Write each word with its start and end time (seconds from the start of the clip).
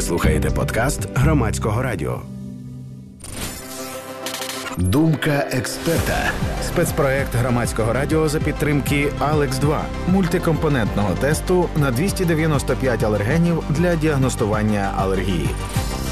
Ви 0.00 0.06
слухаєте 0.06 0.50
подкаст 0.50 1.08
громадського 1.14 1.82
радіо. 1.82 2.22
Думка 4.78 5.48
експерта. 5.52 6.30
Спецпроект 6.62 7.34
громадського 7.34 7.92
радіо 7.92 8.28
за 8.28 8.40
підтримки 8.40 9.12
Алекс 9.18 9.58
2 9.58 9.84
мультикомпонентного 10.08 11.14
тесту 11.14 11.68
на 11.76 11.90
295 11.90 13.02
алергенів 13.02 13.62
для 13.70 13.96
діагностування 13.96 14.94
алергії. 14.98 15.48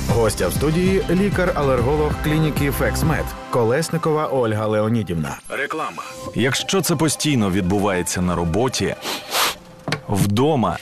Гостя 0.09 0.48
в 0.48 0.52
студії 0.52 1.02
лікар-алерголог 1.11 2.12
клініки 2.25 2.70
Фексмед 2.70 3.25
Колесникова 3.50 4.27
Ольга 4.27 4.66
Леонідівна. 4.66 5.39
Реклама. 5.48 6.02
Якщо 6.34 6.80
це 6.80 6.96
постійно 6.96 7.50
відбувається 7.50 8.20
на 8.20 8.36
роботі, 8.36 8.95
вдома, 10.09 10.77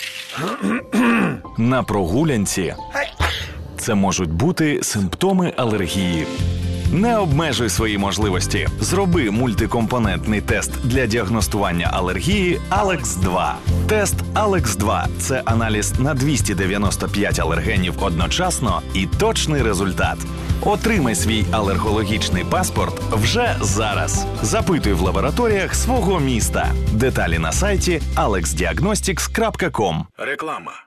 на 1.57 1.83
прогулянці, 1.83 2.75
це 3.77 3.95
можуть 3.95 4.31
бути 4.31 4.79
симптоми 4.83 5.53
алергії. 5.57 6.27
Не 6.92 7.18
обмежуй 7.18 7.68
свої 7.68 7.98
можливості. 7.98 8.68
Зроби 8.80 9.30
мультикомпонентний 9.30 10.40
тест 10.40 10.70
для 10.84 11.06
діагностування 11.06 11.90
алергії 11.92 12.60
Алекс 12.68 13.14
2 13.16 13.56
Тест 13.88 14.14
Алекс 14.34 14.76
2 14.76 15.06
це 15.18 15.42
аналіз 15.44 16.00
на 16.00 16.14
295 16.14 17.38
алергенів 17.38 18.02
одночасно 18.02 18.82
і 18.94 19.06
точний 19.06 19.62
результат. 19.62 20.18
Отримай 20.60 21.14
свій 21.14 21.44
алергологічний 21.52 22.44
паспорт 22.44 23.00
вже 23.12 23.56
зараз. 23.60 24.26
Запитуй 24.42 24.92
в 24.92 25.00
лабораторіях 25.00 25.74
свого 25.74 26.20
міста. 26.20 26.72
Деталі 26.92 27.38
на 27.38 27.52
сайті 27.52 28.02
alexdiagnostics.com 28.16 30.04
Реклама. 30.18 30.85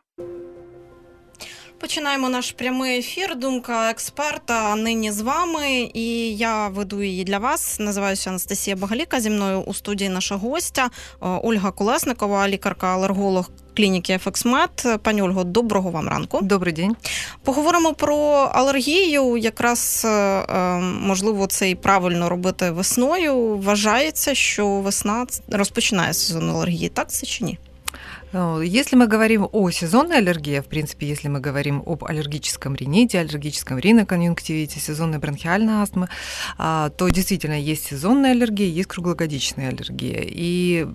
Починаємо 1.80 2.30
наш 2.30 2.52
прямий 2.52 3.00
ефір. 3.00 3.36
Думка 3.36 3.92
експерта 3.92 4.76
нині 4.76 5.12
з 5.12 5.22
вами. 5.22 5.92
І 5.94 6.38
я 6.38 6.68
веду 6.68 7.04
її 7.04 7.24
для 7.24 7.38
вас. 7.38 7.80
Називаюся 7.80 8.30
Анастасія 8.30 8.76
Багаліка. 8.76 9.22
Зі 9.22 9.30
мною 9.30 9.60
у 9.60 9.74
студії 9.74 10.10
наша 10.10 10.36
гостя 10.36 10.86
е, 10.86 10.90
Ольга 11.20 11.72
Колесникова, 11.72 12.48
лікарка-алерголог 12.48 13.50
клініки 13.76 14.14
«Ефексмед». 14.14 15.00
Пані 15.04 15.22
Ольго, 15.22 15.44
доброго 15.44 15.92
вам 15.92 16.10
ранку. 16.10 16.40
Добрий 16.42 16.74
день. 16.74 16.96
Поговоримо 17.44 17.94
про 17.94 18.18
алергію. 18.54 19.38
Якраз 19.38 20.02
е, 20.06 20.10
е, 20.10 20.80
можливо 20.80 21.48
це 21.48 21.70
і 21.70 21.76
правильно 21.76 22.30
робити 22.30 22.72
весною. 22.72 23.58
Вважається, 23.58 24.36
що 24.36 24.68
весна 24.68 25.26
розпочинає 25.52 26.14
сезон 26.14 26.50
алергії. 26.50 26.90
Так 26.90 27.12
це 27.12 27.26
чи 27.26 27.44
ні? 27.44 27.58
Если 28.32 28.96
мы 28.96 29.08
говорим 29.08 29.48
о 29.52 29.70
сезонной 29.72 30.18
аллергии, 30.18 30.60
в 30.60 30.66
принципе, 30.66 31.08
если 31.08 31.28
мы 31.28 31.40
говорим 31.40 31.82
об 31.86 32.06
аллергическом 32.06 32.76
рините, 32.76 33.20
аллергическом 33.20 33.80
риноконъюнктивите, 33.80 34.80
сезонной 34.80 35.18
бронхиальной 35.18 35.82
астмы, 35.82 36.10
то 36.58 37.10
действительно 37.10 37.60
есть 37.60 37.88
сезонная 37.88 38.32
аллергия, 38.32 38.68
есть 38.68 38.90
круглогодичная 38.90 39.70
аллергия. 39.70 40.24
И 40.24 40.88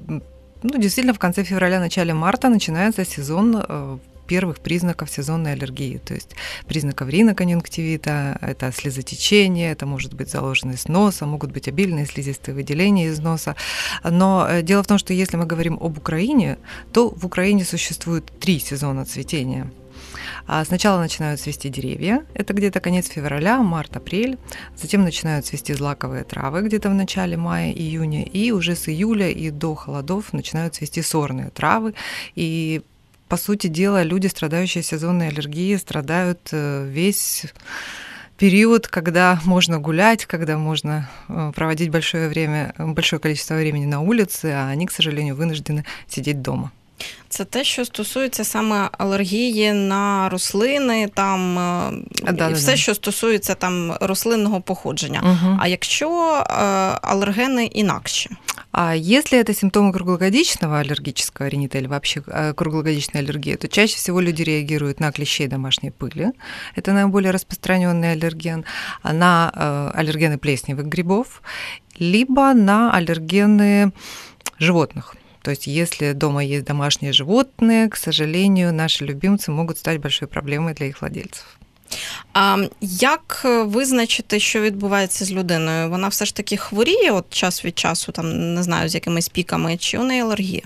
ну, 0.64 0.78
действительно, 0.78 1.12
в 1.12 1.18
конце 1.18 1.44
февраля, 1.44 1.78
начале 1.78 2.14
марта 2.14 2.48
начинается 2.48 3.04
сезон 3.04 3.62
э, 3.68 3.98
первых 4.24 4.60
признаков 4.60 5.10
сезонной 5.10 5.52
аллергии, 5.52 5.98
то 5.98 6.14
есть 6.14 6.34
признаков 6.66 7.08
риноконъюнктивита, 7.08 8.38
это 8.40 8.72
слезотечение, 8.72 9.72
это 9.72 9.86
может 9.86 10.14
быть 10.14 10.30
заложенность 10.30 10.88
носа, 10.88 11.26
могут 11.26 11.52
быть 11.52 11.68
обильные 11.68 12.06
слизистые 12.06 12.54
выделения 12.54 13.06
из 13.06 13.18
носа. 13.20 13.56
Но 14.02 14.46
э, 14.48 14.62
дело 14.62 14.82
в 14.82 14.86
том, 14.86 14.98
что 14.98 15.12
если 15.12 15.36
мы 15.36 15.46
говорим 15.46 15.78
об 15.80 15.98
Украине, 15.98 16.58
то 16.92 17.10
в 17.10 17.26
Украине 17.26 17.64
существует 17.64 18.24
три 18.40 18.58
сезона 18.58 19.04
цветения. 19.04 19.70
А 20.46 20.64
сначала 20.64 21.00
начинают 21.00 21.40
цвести 21.40 21.68
деревья, 21.68 22.24
это 22.34 22.52
где-то 22.52 22.80
конец 22.80 23.08
февраля, 23.08 23.62
март-апрель. 23.62 24.38
Затем 24.76 25.02
начинают 25.02 25.46
цвести 25.46 25.72
злаковые 25.72 26.24
травы 26.24 26.62
где-то 26.62 26.90
в 26.90 26.94
начале 26.94 27.36
мая-июня. 27.36 28.24
И 28.24 28.50
уже 28.50 28.76
с 28.76 28.88
июля 28.88 29.30
и 29.30 29.50
до 29.50 29.74
холодов 29.74 30.32
начинают 30.32 30.74
цвести 30.74 31.02
сорные 31.02 31.50
травы. 31.50 31.94
И 32.34 32.82
по 33.34 33.38
сути 33.38 33.66
дела, 33.66 34.04
люди, 34.04 34.28
страдающие 34.28 34.84
сезонной 34.84 35.26
аллергией, 35.26 35.76
страдают 35.76 36.50
э, 36.52 36.86
весь 36.88 37.46
период, 38.38 38.86
когда 38.86 39.40
можно 39.44 39.80
гулять, 39.80 40.24
когда 40.24 40.56
можно 40.56 41.10
э, 41.28 41.50
проводить 41.52 41.90
большое 41.90 42.28
время, 42.28 42.72
большое 42.78 43.18
количество 43.18 43.54
времени 43.54 43.86
на 43.86 44.02
улице, 44.02 44.52
а 44.54 44.68
они, 44.68 44.86
к 44.86 44.92
сожалению, 44.92 45.34
вынуждены 45.34 45.84
сидеть 46.06 46.42
дома. 46.42 46.70
Це 47.29 47.45
те, 47.45 47.63
що 47.63 47.85
стосується 47.85 48.43
саме 48.43 48.89
алергії 48.97 49.73
на 49.73 50.29
рослини, 50.29 51.09
там 51.13 51.59
е, 51.59 52.31
да, 52.31 52.49
і 52.49 52.53
все, 52.53 52.71
да. 52.71 52.77
що 52.77 52.95
стосується 52.95 53.55
там 53.55 53.93
рослинного 54.01 54.61
походження. 54.61 55.21
Угу. 55.23 55.57
А 55.59 55.67
якщо 55.67 56.09
е, 56.09 56.53
алергени 57.01 57.65
інакші? 57.65 58.29
А 58.71 58.95
если 58.95 59.39
это 59.39 59.53
симптомы 59.53 59.93
круглогодичного 59.93 60.79
аллергического 60.79 61.49
ринита 61.49 61.79
или 61.79 61.87
вообще 61.87 62.21
э, 62.27 62.53
круглогодичной 62.53 63.21
аллергии, 63.21 63.55
то 63.55 63.67
чаще 63.67 63.95
всего 63.95 64.21
люди 64.21 64.43
реагируют 64.43 64.99
на 64.99 65.11
клещей 65.11 65.47
домашней 65.47 65.91
пыли. 65.91 66.31
Это 66.75 66.93
наиболее 66.93 67.31
распространенный 67.31 68.11
аллерген, 68.11 68.65
на 69.03 69.51
э, 69.55 69.91
аллергены 69.99 70.37
плесневых 70.37 70.85
грибов, 70.85 71.41
либо 71.99 72.53
на 72.53 72.91
аллергены 72.91 73.91
животных. 74.59 75.15
То 75.44 75.50
есть 75.50 75.66
если 75.66 76.12
дома 76.12 76.42
есть 76.42 76.64
домашние 76.64 77.12
животные, 77.12 77.90
к 77.90 77.96
сожалению, 77.96 78.72
наши 78.72 79.04
любимцы 79.04 79.50
могут 79.50 79.76
стать 79.76 80.00
большой 80.00 80.26
проблемой 80.26 80.72
для 80.72 80.86
их 80.86 81.02
владельцев. 81.02 81.44
А 82.32 82.66
як 82.80 83.40
визначити, 83.64 84.40
що 84.40 84.60
відбувається 84.60 85.24
з 85.24 85.32
людиною? 85.32 85.90
Вона 85.90 86.08
все 86.08 86.24
ж 86.24 86.34
таки 86.34 86.56
хворіє 86.56 87.10
от 87.10 87.24
час 87.30 87.64
від 87.64 87.78
часу, 87.78 88.12
там 88.12 88.54
не 88.54 88.62
знаю, 88.62 88.88
з 88.88 88.94
якимись 88.94 89.28
піками, 89.28 89.76
чи 89.76 89.98
у 89.98 90.02
неї 90.02 90.22
алергія? 90.22 90.62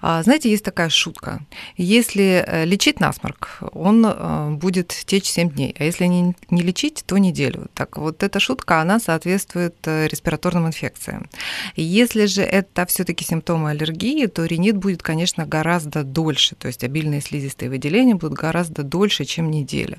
А, 0.00 0.22
знаете, 0.22 0.50
есть 0.50 0.64
такая 0.64 0.88
шутка. 0.88 1.40
Если 1.76 2.44
э, 2.46 2.64
лечить 2.64 3.00
насморк, 3.00 3.58
он 3.72 4.04
э, 4.06 4.50
будет 4.50 4.88
течь 4.88 5.26
7 5.26 5.50
дней, 5.50 5.74
а 5.78 5.84
если 5.84 6.06
не, 6.06 6.34
не 6.50 6.62
лечить, 6.62 7.04
то 7.06 7.18
неделю. 7.18 7.66
Так 7.74 7.98
вот 7.98 8.22
эта 8.22 8.40
шутка, 8.40 8.80
она 8.80 8.98
соответствует 8.98 9.76
э, 9.84 10.06
респираторным 10.08 10.66
инфекциям. 10.66 11.28
Если 11.76 12.26
же 12.26 12.42
это 12.42 12.86
все 12.86 13.04
таки 13.04 13.24
симптомы 13.24 13.70
аллергии, 13.70 14.26
то 14.26 14.44
ринит 14.44 14.76
будет, 14.76 15.02
конечно, 15.02 15.46
гораздо 15.46 16.02
дольше, 16.02 16.54
то 16.54 16.68
есть 16.68 16.82
обильные 16.84 17.20
слизистые 17.20 17.68
выделения 17.68 18.14
будут 18.14 18.38
гораздо 18.38 18.82
дольше, 18.82 19.24
чем 19.24 19.50
неделя. 19.50 19.98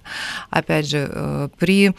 Опять 0.50 0.88
же, 0.88 1.50
при 1.60 1.94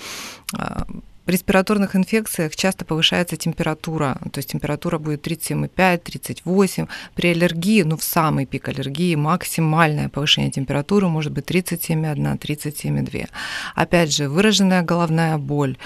респираторных 1.30 1.94
инфекциях 1.96 2.56
часто 2.56 2.84
повышается 2.84 3.36
температура, 3.36 4.18
то 4.32 4.38
есть 4.38 4.50
температура 4.50 4.98
будет 4.98 5.26
37,5-38. 5.26 6.88
При 7.14 7.28
аллергии, 7.28 7.82
ну 7.82 7.96
в 7.96 8.02
самый 8.02 8.44
пик 8.46 8.68
аллергии, 8.68 9.14
максимальное 9.14 10.08
повышение 10.08 10.50
температуры 10.50 11.08
может 11.08 11.32
быть 11.32 11.44
37,1-37,2. 11.46 13.28
Опять 13.74 14.12
же, 14.12 14.28
выраженная 14.28 14.82
головная 14.82 15.38
боль, 15.38 15.76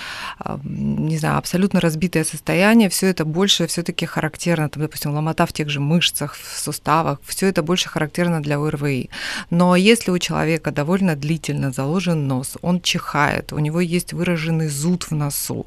не 0.64 1.18
знаю, 1.18 1.38
абсолютно 1.38 1.80
разбитое 1.80 2.24
состояние, 2.24 2.88
все 2.88 3.08
это 3.08 3.24
больше 3.24 3.66
все 3.66 3.82
таки 3.82 4.06
характерно, 4.06 4.68
там, 4.68 4.82
допустим, 4.82 5.12
ломота 5.14 5.44
в 5.46 5.52
тех 5.52 5.68
же 5.68 5.80
мышцах, 5.80 6.34
в 6.34 6.58
суставах, 6.58 7.20
все 7.24 7.46
это 7.48 7.62
больше 7.62 7.88
характерно 7.88 8.40
для 8.42 8.58
ОРВИ. 8.58 9.10
Но 9.50 9.76
если 9.76 10.10
у 10.10 10.18
человека 10.18 10.70
довольно 10.72 11.14
длительно 11.14 11.72
заложен 11.72 12.26
нос, 12.26 12.56
он 12.62 12.80
чихает, 12.80 13.52
у 13.52 13.58
него 13.58 13.80
есть 13.80 14.12
выраженный 14.12 14.68
зуд 14.68 15.04
в 15.04 15.12
носу, 15.12 15.25
носу, 15.25 15.65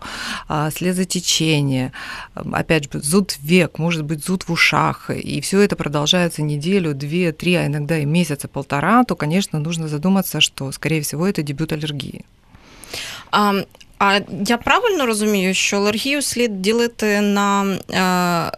а, 0.49 0.71
слезотечение, 0.71 1.93
опять 2.35 2.85
же, 2.85 3.01
зуд 3.01 3.37
век, 3.43 3.79
может 3.79 4.05
быть, 4.05 4.25
зуд 4.25 4.45
в 4.49 4.53
ушах, 4.53 5.11
и 5.11 5.41
все 5.41 5.61
это 5.61 5.77
продолжается 5.77 6.43
неделю, 6.43 6.95
две, 6.95 7.33
три, 7.33 7.55
а 7.55 7.67
иногда 7.67 7.99
и 7.99 8.05
месяца, 8.05 8.49
полтора, 8.49 9.05
то, 9.05 9.17
конечно, 9.17 9.59
нужно 9.59 9.89
задуматься, 9.89 10.41
что, 10.41 10.73
скорее 10.73 11.01
всего, 11.01 11.27
это 11.27 11.43
дебют 11.43 11.73
аллергии. 11.73 12.25
А, 13.33 13.55
а 13.99 14.21
я 14.47 14.59
правильно 14.59 15.07
розумію, 15.07 15.55
що 15.55 15.77
алергію 15.77 16.23
слід 16.23 16.63
ділити 16.63 17.21
на 17.21 17.65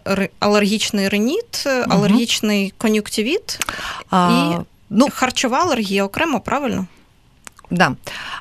е, 0.05 0.29
алергічний 0.39 1.09
реніт, 1.09 1.67
алергічний 1.89 2.73
кон'юктивіт 2.77 3.59
і 4.13 4.55
ну, 4.89 5.07
харчова 5.13 5.59
алергія 5.59 6.03
окремо, 6.03 6.39
правильно? 6.39 6.87
Да. 7.72 7.96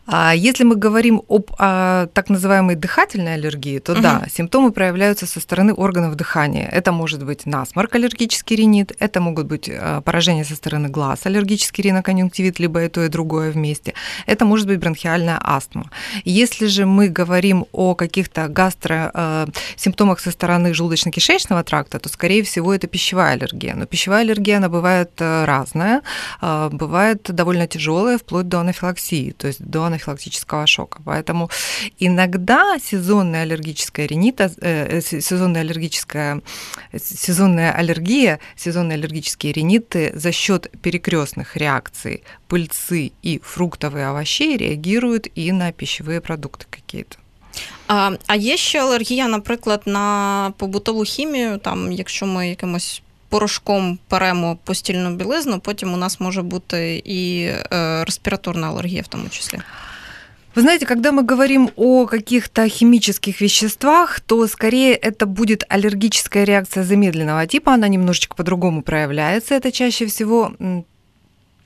А 0.05 0.33
если 0.35 0.65
мы 0.65 0.75
говорим 0.75 1.21
об 1.29 1.51
а, 1.57 2.07
так 2.07 2.29
называемой 2.29 2.75
дыхательной 2.75 3.35
аллергии, 3.35 3.79
то 3.79 3.93
угу. 3.93 4.01
да, 4.01 4.23
симптомы 4.29 4.73
проявляются 4.73 5.25
со 5.25 5.39
стороны 5.39 5.73
органов 5.73 6.15
дыхания. 6.15 6.67
Это 6.67 6.91
может 6.91 7.23
быть 7.25 7.45
насморк, 7.45 7.95
аллергический 7.95 8.57
ринит, 8.57 8.91
это 8.99 9.21
могут 9.21 9.47
быть 9.47 9.69
а, 9.71 10.01
поражения 10.01 10.43
со 10.43 10.55
стороны 10.55 10.89
глаз, 10.89 11.25
аллергический 11.25 11.81
риноконъюнктивит, 11.83 12.59
либо 12.59 12.83
и 12.83 12.89
то, 12.89 13.05
и 13.05 13.07
другое 13.07 13.51
вместе. 13.51 13.93
Это 14.25 14.43
может 14.43 14.67
быть 14.67 14.79
бронхиальная 14.79 15.39
астма. 15.41 15.89
Если 16.25 16.67
же 16.67 16.85
мы 16.85 17.07
говорим 17.07 17.65
о 17.71 17.95
каких-то 17.95 18.49
гастро 18.49 19.11
а, 19.13 19.47
симптомах 19.77 20.19
со 20.19 20.31
стороны 20.31 20.73
желудочно-кишечного 20.73 21.63
тракта, 21.63 21.99
то, 21.99 22.09
скорее 22.09 22.43
всего, 22.43 22.73
это 22.73 22.87
пищевая 22.87 23.35
аллергия. 23.35 23.75
Но 23.75 23.85
пищевая 23.85 24.23
аллергия, 24.23 24.57
она 24.57 24.67
бывает 24.67 25.11
э, 25.19 25.45
разная, 25.45 26.01
бывает 26.41 27.23
довольно 27.23 27.67
тяжелая, 27.67 28.17
вплоть 28.17 28.47
до 28.47 28.59
анафилаксии, 28.59 29.20
то 29.38 29.46
есть 29.46 29.60
до 29.60 29.84
анафилактического 29.84 30.66
шока. 30.66 31.00
Поэтому 31.04 31.50
иногда 31.98 32.78
сезонная 32.78 33.42
аллергическая 33.42 34.06
ринита, 34.06 34.50
э, 34.60 34.98
э 34.98 35.00
сезонная 35.00 35.62
аллергическая, 35.62 36.40
сезонная 36.96 37.72
аллергия, 37.72 38.38
сезонные 38.56 38.96
аллергические 38.96 39.52
риниты 39.52 40.12
за 40.14 40.32
счет 40.32 40.70
перекрестных 40.82 41.56
реакций 41.56 42.22
пыльцы 42.48 43.12
и 43.22 43.40
фруктов 43.42 43.94
и 43.96 44.00
овощей 44.00 44.56
реагируют 44.56 45.28
и 45.34 45.52
на 45.52 45.72
пищевые 45.72 46.20
продукты 46.20 46.66
какие-то. 46.70 47.16
А 47.88 48.10
а 48.26 48.36
є 48.36 48.56
ще 48.56 48.80
алергія, 48.80 49.28
наприклад, 49.28 49.82
на 49.86 50.52
побутову 50.56 51.04
хімію, 51.04 51.58
там, 51.58 51.92
якщо 51.92 52.26
ми 52.26 52.48
якимось 52.48 53.02
порошком 53.30 53.98
перемо 54.08 54.58
постільну 54.64 55.14
білизну, 55.16 55.60
потім 55.60 55.94
у 55.94 55.96
нас 55.96 56.20
може 56.20 56.42
бути 56.42 57.02
і 57.04 57.50
респіраторна 58.04 58.68
алергія 58.68 59.02
в 59.02 59.08
тому 59.08 59.28
числі. 59.28 59.58
Вы 60.54 60.62
знаете, 60.62 60.86
когда 60.86 61.12
мы 61.12 61.22
говорим 61.30 61.70
о 61.76 62.06
каких-то 62.06 62.68
химических 62.68 63.42
веществах, 63.42 64.20
то 64.20 64.48
скорее 64.48 64.94
это 64.94 65.26
будет 65.26 65.64
аллергическая 65.68 66.44
реакция 66.44 66.82
замедленного 66.84 67.46
типа, 67.46 67.74
она 67.74 67.88
немножечко 67.88 68.34
по-другому 68.36 68.82
проявляется. 68.82 69.54
Это 69.54 69.70
чаще 69.70 70.06
всего 70.06 70.52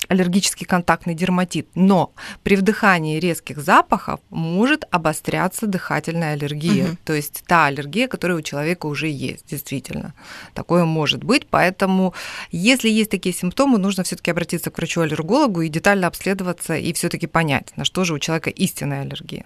аллергический 0.07 0.65
контактный 0.65 1.15
дерматит. 1.15 1.67
Но 1.75 2.11
при 2.43 2.55
вдыхании 2.55 3.19
резких 3.19 3.59
запахов 3.59 4.19
может 4.29 4.85
обостряться 4.91 5.67
дыхательная 5.67 6.33
аллергия. 6.33 6.85
Угу. 6.85 6.97
То 7.05 7.13
есть 7.13 7.43
та 7.47 7.65
аллергия, 7.65 8.07
которая 8.07 8.37
у 8.37 8.41
человека 8.41 8.87
уже 8.87 9.07
есть, 9.07 9.49
действительно. 9.49 10.13
Такое 10.53 10.85
может 10.85 11.23
быть. 11.23 11.47
Поэтому, 11.49 12.13
если 12.51 12.89
есть 12.89 13.11
такие 13.11 13.33
симптомы, 13.33 13.77
нужно 13.77 14.03
все-таки 14.03 14.31
обратиться 14.31 14.71
к 14.71 14.77
врачу-аллергологу 14.77 15.61
и 15.61 15.69
детально 15.69 16.07
обследоваться 16.07 16.75
и 16.75 16.93
все-таки 16.93 17.27
понять, 17.27 17.73
на 17.77 17.85
что 17.85 18.03
же 18.03 18.13
у 18.13 18.19
человека 18.19 18.49
истинная 18.49 19.01
аллергия. 19.01 19.45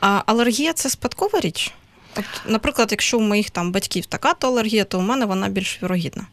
А 0.00 0.22
алергія 0.26 0.72
це 0.72 0.90
спадкова 0.90 1.40
річ? 1.40 1.72
От, 2.17 2.25
наприклад, 2.45 2.87
якщо 2.91 3.17
у 3.17 3.21
моїх 3.21 3.49
там 3.49 3.71
батьків 3.71 4.05
така 4.05 4.33
то 4.33 4.47
алергія, 4.47 4.83
то 4.83 4.99
у 4.99 5.01
мене 5.01 5.25
вона 5.25 5.49
більш 5.49 5.83
вірогідна. 5.83 6.27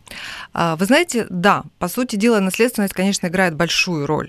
Вы 0.54 0.84
знаете, 0.84 1.26
да, 1.30 1.62
по 1.78 1.88
сути 1.88 2.16
дела, 2.16 2.40
наследственность, 2.40 2.94
конечно, 2.94 3.28
играет 3.28 3.54
большую 3.54 4.06
роль. 4.06 4.28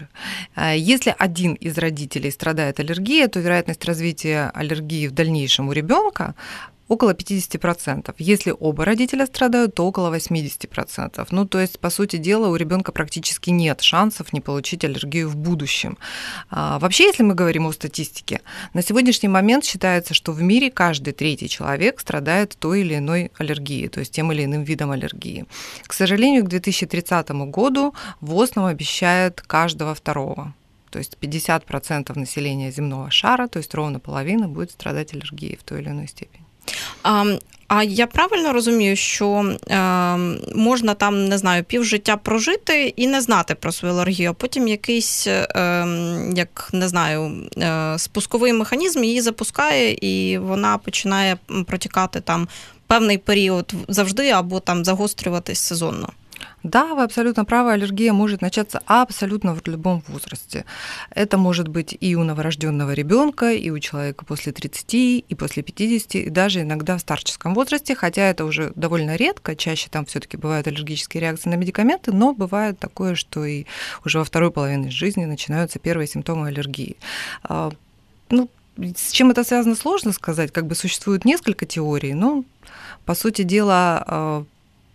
Если 0.75 1.15
один 1.19 1.54
из 1.54 1.77
родителей 1.77 2.31
страдает 2.31 2.80
аллергией, 2.80 3.27
то 3.27 3.39
вероятность 3.39 3.86
развития 3.86 4.51
аллергии 4.56 5.07
в 5.07 5.12
дальнейшем 5.12 5.68
у 5.68 5.74
ребенка 5.74 6.33
около 6.88 7.12
50%. 7.12 8.14
Если 8.19 8.55
оба 8.58 8.85
родителя 8.85 9.26
страдают, 9.26 9.75
то 9.75 9.87
около 9.87 10.14
80%. 10.14 11.26
Ну, 11.31 11.46
то 11.46 11.61
есть, 11.61 11.79
по 11.79 11.90
сути 11.90 12.17
дела, 12.17 12.49
у 12.49 12.56
ребенка 12.56 12.93
практически 12.93 13.50
нет 13.50 13.81
шансов 13.82 14.32
не 14.32 14.40
получить 14.40 14.85
аллергию 14.85 15.29
в 15.29 15.37
будущем. 15.37 15.99
А, 16.50 16.79
вообще, 16.79 17.05
если 17.05 17.23
мы 17.23 17.35
говорим 17.35 17.67
о 17.67 17.73
статистике, 17.73 18.40
на 18.75 18.82
сегодняшний 18.82 19.29
момент 19.29 19.64
считается, 19.64 20.14
что 20.14 20.32
в 20.32 20.43
мире 20.43 20.70
каждый 20.70 21.12
третий 21.12 21.49
человек 21.49 22.00
страдает 22.00 22.56
той 22.58 22.81
или 22.81 22.96
иной 22.96 23.31
аллергией, 23.38 23.88
то 23.88 24.00
есть 24.00 24.12
тем 24.12 24.32
или 24.32 24.44
иным 24.44 24.64
видом 24.64 24.90
аллергии. 24.90 25.46
К 25.87 25.93
сожалению, 25.93 26.44
к 26.44 26.49
2030 26.49 27.31
году 27.50 27.94
ВОЗ 28.20 28.56
нам 28.56 28.64
обещает 28.67 29.40
каждого 29.40 29.94
второго. 29.94 30.55
То 30.90 30.99
есть 30.99 31.19
50% 31.20 32.19
населения 32.19 32.70
земного 32.70 33.11
шара, 33.11 33.46
то 33.49 33.58
есть 33.58 33.75
ровно 33.75 34.00
половина, 34.00 34.49
будет 34.49 34.70
страдать 34.70 35.12
аллергией 35.12 35.56
в 35.56 35.62
той 35.62 35.81
или 35.81 35.88
иной 35.90 36.08
степени. 36.08 36.48
А, 37.03 37.83
я 37.83 38.06
правильно 38.06 38.53
розумію, 38.53 38.97
що 38.97 39.56
е, 39.71 40.17
можна 40.55 40.95
там 40.95 41.29
не 41.29 41.39
знаю 41.39 41.65
півжиття 41.65 42.17
прожити 42.17 42.95
і 42.97 43.06
не 43.06 43.21
знати 43.21 43.55
про 43.55 43.73
свою 43.73 43.95
алергію, 43.95 44.31
а 44.31 44.33
потім 44.33 44.69
якийсь, 44.69 45.27
е, 45.27 45.47
як 46.35 46.71
не 46.73 46.89
знаю, 46.89 47.33
е, 47.59 47.95
спусковий 47.99 48.53
механізм 48.53 49.05
її 49.05 49.21
запускає, 49.21 49.93
і 50.00 50.39
вона 50.39 50.79
починає 50.79 51.37
протікати 51.67 52.21
там 52.21 52.49
певний 52.87 53.19
період 53.19 53.75
завжди 53.89 54.31
або 54.31 54.61
там 54.61 54.85
загострюватись 54.85 55.61
сезонно. 55.61 56.09
Да, 56.69 56.94
вы 56.94 57.03
абсолютно 57.03 57.47
правы, 57.47 57.73
аллергия 57.73 58.12
может 58.12 58.43
начаться 58.43 58.82
абсолютно 58.85 59.55
в 59.55 59.67
любом 59.67 60.03
возрасте. 60.06 60.67
Это 61.11 61.38
может 61.38 61.69
быть 61.69 61.97
и 61.99 62.15
у 62.15 62.25
новорожденного 62.25 62.93
ребенка, 62.93 63.53
и 63.53 63.70
у 63.70 63.79
человека 63.79 64.26
после 64.26 64.53
30, 64.53 64.94
и 64.94 65.35
после 65.38 65.62
50, 65.62 66.15
и 66.17 66.31
даже 66.31 66.61
иногда 66.61 66.99
в 66.99 67.00
старческом 67.00 67.55
возрасте, 67.55 67.94
хотя 67.94 68.23
это 68.29 68.44
уже 68.44 68.73
довольно 68.76 69.17
редко, 69.17 69.56
чаще 69.56 69.88
там 69.88 70.05
все-таки 70.05 70.37
бывают 70.37 70.67
аллергические 70.67 71.23
реакции 71.23 71.49
на 71.49 71.55
медикаменты, 71.55 72.12
но 72.12 72.35
бывает 72.35 72.79
такое, 72.79 73.14
что 73.14 73.47
и 73.47 73.64
уже 74.05 74.19
во 74.19 74.25
второй 74.25 74.50
половине 74.50 74.91
жизни 74.91 75.25
начинаются 75.25 75.79
первые 75.79 76.06
симптомы 76.06 76.49
аллергии. 76.49 76.97
А, 77.44 77.71
ну, 78.29 78.50
с 78.76 79.11
чем 79.11 79.31
это 79.31 79.43
связано, 79.43 79.75
сложно 79.75 80.12
сказать. 80.12 80.53
Как 80.53 80.67
бы 80.67 80.75
существует 80.75 81.25
несколько 81.25 81.64
теорий, 81.64 82.12
но, 82.12 82.44
по 83.06 83.14
сути 83.14 83.43
дела, 83.43 84.05
а, 84.06 84.44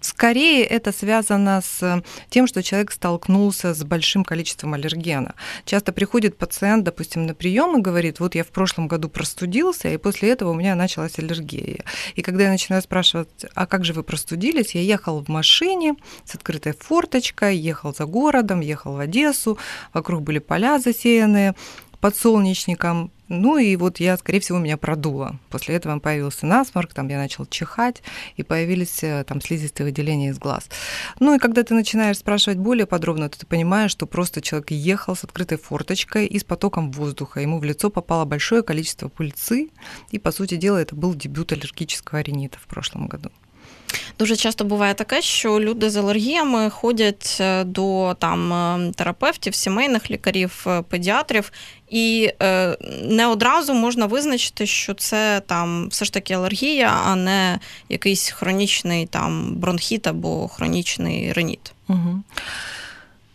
Скорее 0.03 0.65
это 0.65 0.91
связано 0.91 1.61
с 1.61 2.03
тем, 2.29 2.45
что 2.45 2.61
человек 2.61 2.91
столкнулся 2.91 3.73
с 3.73 3.85
большим 3.85 4.25
количеством 4.25 4.73
аллергена. 4.73 5.33
Часто 5.63 5.93
приходит 5.93 6.37
пациент, 6.37 6.83
допустим, 6.83 7.25
на 7.25 7.33
прием 7.33 7.77
и 7.77 7.81
говорит, 7.81 8.19
вот 8.19 8.35
я 8.35 8.43
в 8.43 8.49
прошлом 8.49 8.89
году 8.89 9.07
простудился, 9.07 9.87
и 9.87 9.97
после 9.97 10.31
этого 10.31 10.49
у 10.49 10.55
меня 10.55 10.75
началась 10.75 11.17
аллергия. 11.19 11.85
И 12.15 12.21
когда 12.21 12.43
я 12.43 12.49
начинаю 12.49 12.81
спрашивать, 12.81 13.29
а 13.55 13.65
как 13.65 13.85
же 13.85 13.93
вы 13.93 14.03
простудились, 14.03 14.75
я 14.75 14.81
ехал 14.81 15.23
в 15.23 15.29
машине 15.29 15.95
с 16.25 16.35
открытой 16.35 16.73
форточкой, 16.77 17.55
ехал 17.55 17.95
за 17.95 18.05
городом, 18.05 18.59
ехал 18.59 18.95
в 18.95 18.99
Одессу, 18.99 19.57
вокруг 19.93 20.21
были 20.21 20.39
поля 20.39 20.79
засеянные, 20.79 21.55
подсолнечником. 22.03 23.13
Ну 23.29 23.57
и 23.57 23.77
вот 23.77 24.01
я, 24.01 24.17
скорее 24.17 24.41
всего, 24.41 24.59
меня 24.59 24.75
продуло. 24.75 25.39
После 25.49 25.75
этого 25.75 25.99
появился 25.99 26.45
насморк, 26.45 26.93
там 26.93 27.07
я 27.07 27.17
начал 27.17 27.45
чихать, 27.45 28.03
и 28.35 28.43
появились 28.43 29.01
э, 29.05 29.23
там 29.25 29.39
слизистые 29.39 29.85
выделения 29.85 30.31
из 30.31 30.37
глаз. 30.37 30.67
Ну 31.21 31.33
и 31.33 31.39
когда 31.39 31.63
ты 31.63 31.73
начинаешь 31.73 32.17
спрашивать 32.17 32.57
более 32.57 32.85
подробно, 32.85 33.29
то 33.29 33.39
ты 33.39 33.45
понимаешь, 33.45 33.91
что 33.91 34.05
просто 34.05 34.41
человек 34.41 34.71
ехал 34.71 35.15
с 35.15 35.23
открытой 35.23 35.57
форточкой 35.57 36.25
и 36.25 36.37
с 36.37 36.43
потоком 36.43 36.91
воздуха. 36.91 37.39
Ему 37.39 37.59
в 37.59 37.63
лицо 37.63 37.89
попало 37.89 38.25
большое 38.25 38.63
количество 38.63 39.07
пыльцы, 39.07 39.69
и, 40.11 40.19
по 40.19 40.33
сути 40.33 40.55
дела, 40.55 40.79
это 40.79 40.97
был 40.97 41.15
дебют 41.15 41.53
аллергического 41.53 42.19
ринита 42.19 42.59
в 42.59 42.67
прошлом 42.67 43.07
году. 43.07 43.31
Дуже 44.19 44.35
часто 44.35 44.65
буває 44.65 44.93
таке, 44.93 45.21
що 45.21 45.59
люди 45.59 45.89
з 45.89 45.97
алергіями 45.97 46.69
ходять 46.69 47.37
е, 47.39 47.63
до 47.63 48.15
там 48.19 48.53
е, 48.53 48.91
терапевтів, 48.95 49.55
сімейних 49.55 50.11
лікарів, 50.11 50.65
е, 50.67 50.81
педіатрів, 50.81 51.51
і 51.89 52.29
не 53.03 53.27
одразу 53.27 53.73
можна 53.73 54.05
визначити, 54.05 54.65
що 54.65 54.93
це 54.93 55.41
там 55.45 55.87
все 55.89 56.05
ж 56.05 56.13
таки 56.13 56.33
алергія, 56.33 57.01
а 57.05 57.15
не 57.15 57.59
якийсь 57.89 58.29
хронічний 58.29 59.05
там 59.05 59.55
бронхіт 59.55 60.07
або 60.07 60.47
хронічний 60.47 61.33
реніт. 61.33 61.73
Угу. 61.89 62.23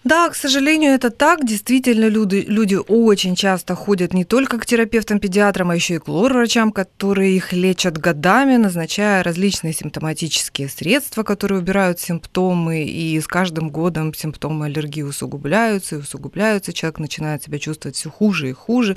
Да, 0.08 0.30
к 0.30 0.36
сожалению, 0.36 0.92
это 0.92 1.10
так. 1.10 1.44
Действительно, 1.44 2.08
люди, 2.08 2.42
люди 2.48 2.76
очень 2.76 3.36
часто 3.36 3.74
ходят 3.74 4.14
не 4.14 4.24
только 4.24 4.58
к 4.58 4.64
терапевтам-педиатрам, 4.64 5.68
а 5.68 5.74
еще 5.74 5.96
и 5.96 5.98
к 5.98 6.08
лор-врачам, 6.08 6.72
которые 6.72 7.36
их 7.36 7.52
лечат 7.52 7.98
годами, 7.98 8.56
назначая 8.56 9.22
различные 9.22 9.74
симптоматические 9.74 10.70
средства, 10.70 11.24
которые 11.24 11.58
убирают 11.58 12.00
симптомы, 12.00 12.84
и 12.84 13.20
с 13.20 13.26
каждым 13.26 13.68
годом 13.68 14.14
симптомы 14.14 14.64
аллергии 14.64 15.02
усугубляются 15.02 15.96
и 15.96 15.98
усугубляются, 15.98 16.72
человек 16.72 17.00
начинает 17.00 17.42
себя 17.42 17.58
чувствовать 17.58 17.96
все 17.96 18.08
хуже 18.08 18.48
и 18.48 18.52
хуже. 18.54 18.96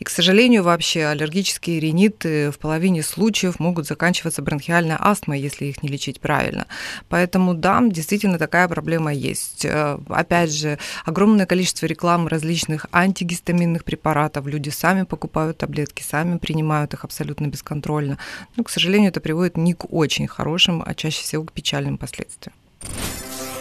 И, 0.00 0.04
к 0.04 0.10
сожалению, 0.10 0.64
вообще 0.64 1.06
аллергические 1.06 1.78
риниты 1.78 2.50
в 2.50 2.58
половине 2.58 3.04
случаев 3.04 3.60
могут 3.60 3.86
заканчиваться 3.86 4.42
бронхиальной 4.42 4.96
астмой, 4.98 5.40
если 5.40 5.66
их 5.66 5.84
не 5.84 5.88
лечить 5.88 6.18
правильно. 6.18 6.66
Поэтому, 7.08 7.54
да, 7.54 7.80
действительно 7.80 8.38
такая 8.38 8.66
проблема 8.66 9.14
есть. 9.14 9.64
Э, 9.64 10.00
опять 10.08 10.47
опять 10.47 10.51
же, 10.51 10.77
огромное 11.05 11.45
количество 11.45 11.85
рекламы 11.85 12.29
различных 12.29 12.87
антигистаминных 12.91 13.83
препаратов. 13.83 14.47
Люди 14.47 14.69
сами 14.69 15.03
покупают 15.03 15.57
таблетки, 15.57 16.03
сами 16.03 16.37
принимают 16.37 16.93
их 16.93 17.03
абсолютно 17.03 17.47
бесконтрольно. 17.47 18.17
Но, 18.57 18.63
к 18.63 18.69
сожалению, 18.69 19.11
это 19.11 19.19
приводит 19.19 19.57
не 19.57 19.73
к 19.73 19.85
очень 19.89 20.27
хорошим, 20.27 20.83
а 20.85 20.93
чаще 20.93 21.21
всего 21.21 21.43
к 21.43 21.51
печальным 21.51 21.97
последствиям. 21.97 22.53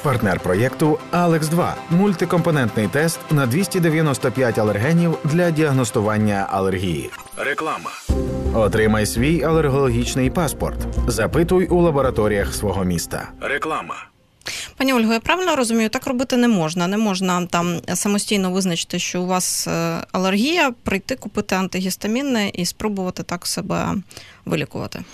Партнер 0.03 0.41
проєкту 0.41 0.99
Алекс 1.11 1.49
2 1.49 1.75
мультикомпонентний 1.91 2.89
тест 2.89 3.21
на 3.31 3.47
295 3.47 4.59
алергенів 4.59 5.19
для 5.25 5.51
діагностування 5.51 6.47
алергії. 6.51 7.11
Реклама. 7.37 7.91
Отримай 8.55 9.07
свій 9.07 9.43
алергологічний 9.43 10.31
паспорт. 10.31 10.79
Запитуй 11.07 11.67
у 11.67 11.81
лабораторіях 11.81 12.55
свого 12.55 12.85
міста. 12.85 13.29
Реклама. 13.41 13.95
Пані 14.77 14.93
Ольго, 14.93 15.13
я 15.13 15.21
правильно 15.21 15.57
розумію, 15.57 15.89
так 15.89 16.07
робити 16.07 16.37
не 16.37 16.49
можна. 16.49 16.87
Не 16.87 16.99
можна 16.99 17.47
там 17.47 17.81
самостійно 17.95 18.51
визначити, 18.51 18.99
що 18.99 19.23
у 19.23 19.27
вас 19.27 19.69
е, 19.69 20.01
алергія, 20.13 20.71
прийти 20.83 21.17
купити 21.17 21.55
антигістамінне 21.55 22.49
і 22.49 22.67
спробувати 22.67 23.23
так 23.23 23.47
себе 23.47 23.95
вилікувати. 24.45 25.05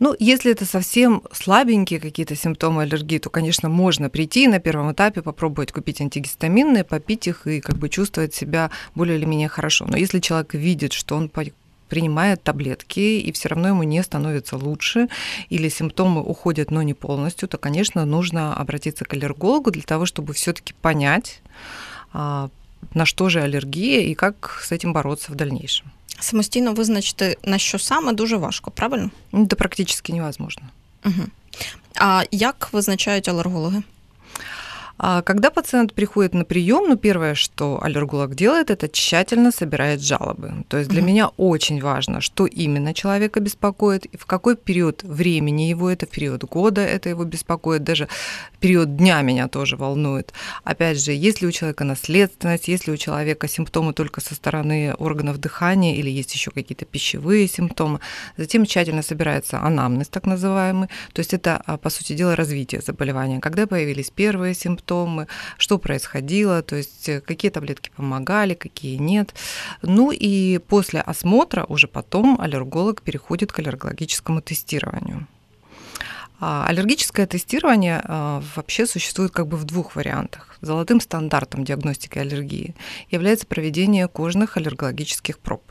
Ну, 0.00 0.16
если 0.20 0.52
это 0.52 0.64
совсем 0.66 1.22
слабенькие 1.32 2.00
какие-то 2.00 2.34
симптомы 2.34 2.82
аллергии, 2.82 3.18
то, 3.18 3.30
конечно, 3.30 3.68
можно 3.68 4.08
прийти 4.08 4.42
и 4.42 4.48
на 4.48 4.58
первом 4.58 4.90
этапе 4.90 5.22
попробовать 5.22 5.72
купить 5.72 6.00
антигистаминные, 6.00 6.82
попить 6.82 7.26
их 7.28 7.46
и 7.46 7.60
как 7.60 7.76
бы 7.76 7.88
чувствовать 7.88 8.34
себя 8.34 8.70
более 8.94 9.18
или 9.18 9.26
менее 9.26 9.48
хорошо. 9.48 9.86
Но 9.88 9.96
если 9.96 10.20
человек 10.20 10.54
видит, 10.54 10.92
что 10.92 11.16
он 11.16 11.28
принимает 11.89 12.43
таблетки, 12.43 12.99
и 12.99 13.31
все 13.31 13.49
равно 13.49 13.67
ему 13.69 13.83
не 13.83 14.03
становится 14.03 14.57
лучше, 14.57 15.07
или 15.49 15.69
симптомы 15.69 16.21
уходят, 16.21 16.71
но 16.71 16.83
не 16.83 16.93
полностью, 16.93 17.47
то, 17.47 17.57
конечно, 17.57 18.05
нужно 18.05 18.55
обратиться 18.55 19.05
к 19.05 19.13
аллергологу 19.13 19.71
для 19.71 19.83
того, 19.83 20.05
чтобы 20.05 20.33
все-таки 20.33 20.73
понять, 20.81 21.41
а, 22.13 22.49
на 22.93 23.05
что 23.05 23.29
же 23.29 23.41
аллергия 23.41 24.01
и 24.01 24.13
как 24.13 24.61
с 24.63 24.71
этим 24.71 24.93
бороться 24.93 25.31
в 25.31 25.35
дальнейшем. 25.35 25.87
Самостійно 26.19 26.73
визначити, 26.73 27.37
на 27.43 27.57
що 27.57 27.79
саме, 27.79 28.13
дуже 28.13 28.37
важко, 28.37 28.71
правильно? 28.71 29.11
Это 29.33 29.55
практически 29.55 30.13
невозможно. 30.13 30.63
Угу. 31.05 31.27
А 31.95 32.23
як 32.31 32.69
визначають 32.73 33.27
алергологи? 33.27 33.83
А 34.99 35.21
когда 35.21 35.51
пациент 35.51 35.93
приходит 35.93 36.33
на 36.33 36.43
прием, 36.43 36.89
ну, 36.89 36.97
первое, 36.97 37.35
что 37.35 37.79
аллерголог 37.83 38.33
делает, 38.33 38.71
это 38.71 38.89
тщательно 38.89 39.51
собирает 39.51 40.01
жалобы. 40.01 40.65
То 40.69 40.77
есть 40.77 40.89
для 40.89 41.01
mm-hmm. 41.01 41.05
меня 41.05 41.27
очень 41.37 41.81
важно, 41.81 42.19
что 42.19 42.47
именно 42.47 42.93
человека 42.93 43.39
беспокоит, 43.39 44.05
и 44.05 44.17
в 44.17 44.25
какой 44.25 44.55
период 44.55 45.03
времени 45.03 45.63
его 45.63 45.89
это, 45.89 46.07
в 46.07 46.09
период 46.09 46.43
года 46.45 46.81
это 46.81 47.09
его 47.09 47.25
беспокоит, 47.25 47.83
даже 47.83 48.07
период 48.59 48.95
дня 48.97 49.21
меня 49.21 49.47
тоже 49.47 49.75
волнует. 49.75 50.33
Опять 50.63 51.03
же, 51.03 51.11
есть 51.11 51.41
ли 51.41 51.47
у 51.47 51.51
человека 51.51 51.83
наследственность, 51.83 52.67
есть 52.67 52.87
ли 52.87 52.93
у 52.93 52.97
человека 52.97 53.47
симптомы 53.47 53.93
только 53.93 54.19
со 54.19 54.33
стороны 54.33 54.95
органов 54.97 55.37
дыхания 55.37 55.95
или 55.95 56.09
есть 56.09 56.33
еще 56.33 56.49
какие-то 56.49 56.85
пищевые 56.85 57.47
симптомы. 57.47 57.99
Затем 58.35 58.65
тщательно 58.65 59.03
собирается 59.03 59.59
анамнез, 59.59 60.07
так 60.07 60.25
называемый. 60.25 60.87
То 61.13 61.19
есть 61.19 61.33
это, 61.33 61.61
а, 61.65 61.77
по 61.77 61.89
сути 61.89 62.13
дела, 62.13 62.35
развитие 62.35 62.81
заболевания. 62.81 63.39
Когда 63.39 63.67
появились 63.67 64.09
первые 64.09 64.55
симптомы, 64.55 64.86
симптомы, 64.87 65.27
что 65.57 65.77
происходило, 65.77 66.61
то 66.61 66.75
есть 66.75 67.09
э, 67.09 67.21
какие 67.21 67.51
таблетки 67.51 67.91
помогали, 67.95 68.53
какие 68.53 68.97
нет. 68.97 69.33
Ну 69.81 70.11
и 70.11 70.59
после 70.59 71.01
осмотра 71.01 71.65
уже 71.69 71.87
потом 71.87 72.37
аллерголог 72.39 73.01
переходит 73.01 73.51
к 73.51 73.59
аллергологическому 73.59 74.41
тестированию. 74.41 75.27
А 76.39 76.67
аллергическое 76.67 77.25
тестирование 77.25 77.99
а, 78.03 78.43
вообще 78.55 78.85
существует 78.85 79.31
как 79.31 79.47
бы 79.47 79.57
в 79.57 79.63
двух 79.63 79.95
вариантах. 79.95 80.57
Золотым 80.61 81.01
стандартом 81.01 81.63
диагностики 81.63 82.19
аллергии 82.19 82.75
является 83.09 83.47
проведение 83.47 84.07
кожных 84.07 84.57
аллергологических 84.57 85.39
проб. 85.39 85.63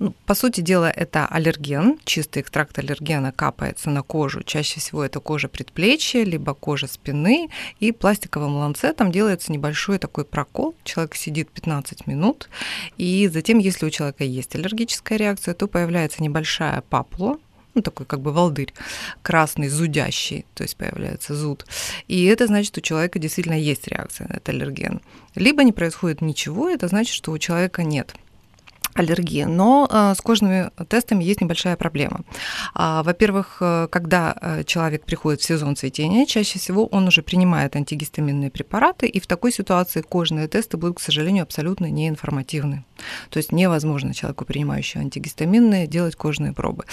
Ну, 0.00 0.14
по 0.24 0.34
сути 0.34 0.62
дела, 0.62 0.90
это 0.90 1.26
аллерген, 1.26 1.98
чистый 2.06 2.40
экстракт 2.40 2.78
аллергена 2.78 3.32
капается 3.32 3.90
на 3.90 4.02
кожу. 4.02 4.42
Чаще 4.42 4.80
всего 4.80 5.04
это 5.04 5.20
кожа 5.20 5.46
предплечья, 5.46 6.24
либо 6.24 6.54
кожа 6.54 6.86
спины, 6.86 7.50
и 7.80 7.92
пластиковым 7.92 8.56
ланцетом 8.56 9.12
делается 9.12 9.52
небольшой 9.52 9.98
такой 9.98 10.24
прокол. 10.24 10.74
Человек 10.84 11.16
сидит 11.16 11.50
15 11.50 12.06
минут, 12.06 12.48
и 12.96 13.28
затем, 13.28 13.58
если 13.58 13.84
у 13.84 13.90
человека 13.90 14.24
есть 14.24 14.54
аллергическая 14.54 15.18
реакция, 15.18 15.52
то 15.52 15.66
появляется 15.66 16.22
небольшая 16.22 16.80
папула, 16.80 17.36
ну, 17.74 17.82
такой 17.82 18.06
как 18.06 18.22
бы 18.22 18.32
волдырь, 18.32 18.72
красный, 19.20 19.68
зудящий, 19.68 20.46
то 20.54 20.62
есть 20.62 20.78
появляется 20.78 21.34
зуд. 21.34 21.66
И 22.08 22.24
это 22.24 22.46
значит, 22.46 22.78
у 22.78 22.80
человека 22.80 23.18
действительно 23.18 23.60
есть 23.60 23.86
реакция 23.86 24.28
на 24.28 24.32
этот 24.32 24.48
аллерген. 24.48 25.02
Либо 25.34 25.62
не 25.62 25.72
происходит 25.72 26.22
ничего, 26.22 26.70
это 26.70 26.88
значит, 26.88 27.14
что 27.14 27.32
у 27.32 27.38
человека 27.38 27.82
нет 27.82 28.14
аллергии. 28.94 29.44
Но 29.44 29.88
э, 29.90 30.14
с 30.16 30.20
кожными 30.20 30.70
тестами 30.88 31.24
есть 31.24 31.40
небольшая 31.40 31.76
проблема. 31.76 32.20
А, 32.74 33.02
во-первых, 33.02 33.58
э, 33.60 33.88
когда 33.90 34.36
э, 34.40 34.64
человек 34.64 35.04
приходит 35.04 35.40
в 35.40 35.44
сезон 35.44 35.76
цветения, 35.76 36.26
чаще 36.26 36.58
всего 36.58 36.86
он 36.86 37.06
уже 37.06 37.22
принимает 37.22 37.76
антигистаминные 37.76 38.50
препараты, 38.50 39.06
и 39.06 39.20
в 39.20 39.26
такой 39.26 39.52
ситуации 39.52 40.02
кожные 40.02 40.48
тесты 40.48 40.76
будут, 40.76 40.98
к 40.98 41.00
сожалению, 41.00 41.42
абсолютно 41.42 41.90
неинформативны. 41.90 42.84
То 43.30 43.38
есть 43.38 43.52
невозможно 43.52 44.14
человеку, 44.14 44.44
принимающему 44.44 45.04
антигистаминные, 45.04 45.86
делать 45.86 46.16
кожные 46.16 46.52
пробы. 46.52 46.84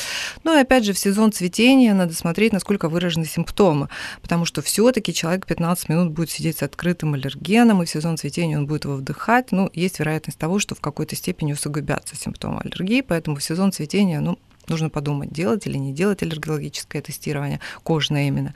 Ну 0.43 0.55
и 0.55 0.61
опять 0.61 0.85
же, 0.85 0.93
в 0.93 0.99
сезон 0.99 1.31
цветения 1.31 1.93
надо 1.93 2.13
смотреть, 2.13 2.53
насколько 2.53 2.89
выражены 2.89 3.25
симптомы, 3.25 3.89
потому 4.21 4.45
что 4.45 4.61
все 4.61 4.91
таки 4.91 5.13
человек 5.13 5.45
15 5.45 5.89
минут 5.89 6.11
будет 6.11 6.29
сидеть 6.29 6.57
с 6.57 6.63
открытым 6.63 7.13
аллергеном, 7.13 7.83
и 7.83 7.85
в 7.85 7.89
сезон 7.89 8.17
цветения 8.17 8.57
он 8.57 8.67
будет 8.67 8.85
его 8.85 8.95
вдыхать. 8.95 9.51
Ну, 9.51 9.69
есть 9.73 9.99
вероятность 9.99 10.37
того, 10.37 10.59
что 10.59 10.75
в 10.75 10.81
какой-то 10.81 11.15
степени 11.15 11.53
усугубятся 11.53 12.15
симптомы 12.15 12.61
аллергии, 12.61 13.01
поэтому 13.01 13.37
в 13.37 13.43
сезон 13.43 13.71
цветения, 13.71 14.19
ну, 14.19 14.37
нужно 14.69 14.89
подумать, 14.89 15.31
делать 15.31 15.65
или 15.65 15.77
не 15.77 15.93
делать 15.93 16.23
аллергологическое 16.23 17.01
тестирование, 17.01 17.59
кожное 17.83 18.27
именно, 18.27 18.53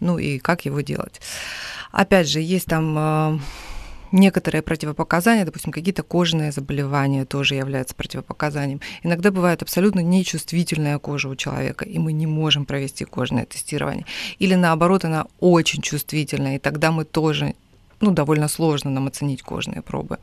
ну 0.00 0.18
и 0.18 0.38
как 0.38 0.64
его 0.64 0.80
делать. 0.80 1.20
Опять 1.92 2.28
же, 2.28 2.40
есть 2.40 2.66
там 2.66 2.96
э, 2.98 3.38
некоторые 4.12 4.62
противопоказания, 4.62 5.44
допустим, 5.44 5.72
какие-то 5.72 6.02
кожные 6.02 6.52
заболевания 6.52 7.24
тоже 7.24 7.54
являются 7.54 7.94
противопоказанием. 7.94 8.80
Иногда 9.02 9.30
бывает 9.30 9.62
абсолютно 9.62 10.00
нечувствительная 10.00 10.98
кожа 10.98 11.28
у 11.28 11.36
человека, 11.36 11.84
и 11.84 11.98
мы 11.98 12.12
не 12.12 12.26
можем 12.26 12.66
провести 12.66 13.04
кожное 13.04 13.46
тестирование. 13.46 14.06
Или 14.38 14.54
наоборот, 14.54 15.04
она 15.04 15.26
очень 15.40 15.82
чувствительная, 15.82 16.56
и 16.56 16.58
тогда 16.58 16.92
мы 16.92 17.04
тоже, 17.04 17.54
ну, 18.00 18.10
довольно 18.10 18.48
сложно 18.48 18.90
нам 18.90 19.06
оценить 19.06 19.42
кожные 19.42 19.82
пробы. 19.82 20.18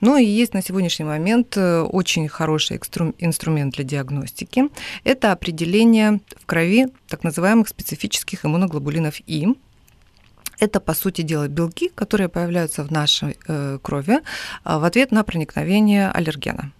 Ну 0.00 0.18
и 0.18 0.24
есть 0.24 0.54
на 0.54 0.62
сегодняшний 0.62 1.06
момент 1.06 1.56
э, 1.56 1.80
очень 1.80 2.28
хороший 2.28 2.78
инструмент 3.18 3.74
для 3.74 3.84
диагностики. 3.84 4.64
Это 5.02 5.32
определение 5.32 6.20
в 6.36 6.44
крови 6.44 6.88
так 7.08 7.24
называемых 7.24 7.68
специфических 7.68 8.44
иммуноглобулинов 8.44 9.20
И. 9.26 9.48
Это, 10.60 10.80
по 10.80 10.94
сути 10.94 11.22
дела, 11.22 11.48
белки, 11.48 11.90
которые 11.94 12.28
появляются 12.28 12.84
в 12.84 12.90
нашей 12.90 13.36
э, 13.48 13.78
крови 13.82 14.18
э, 14.64 14.78
в 14.78 14.84
ответ 14.84 15.12
на 15.12 15.24
проникновение 15.24 16.10
аллергена, 16.10 16.72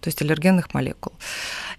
то 0.00 0.08
есть 0.08 0.22
аллергенных 0.22 0.74
молекул. 0.74 1.12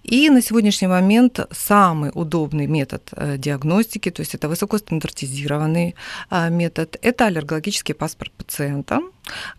И 0.04 0.30
на 0.30 0.42
сегодняшний 0.42 0.88
момент 0.88 1.40
самый 1.52 2.12
удобный 2.14 2.68
метод 2.68 3.10
э, 3.12 3.38
диагностики, 3.38 4.12
то 4.12 4.22
есть 4.22 4.36
это 4.36 4.50
высокостандартизированный 4.50 5.96
э, 6.30 6.50
метод, 6.50 6.98
это 7.02 7.28
аллергологический 7.28 7.94
паспорт 7.94 8.32
пациента, 8.32 9.02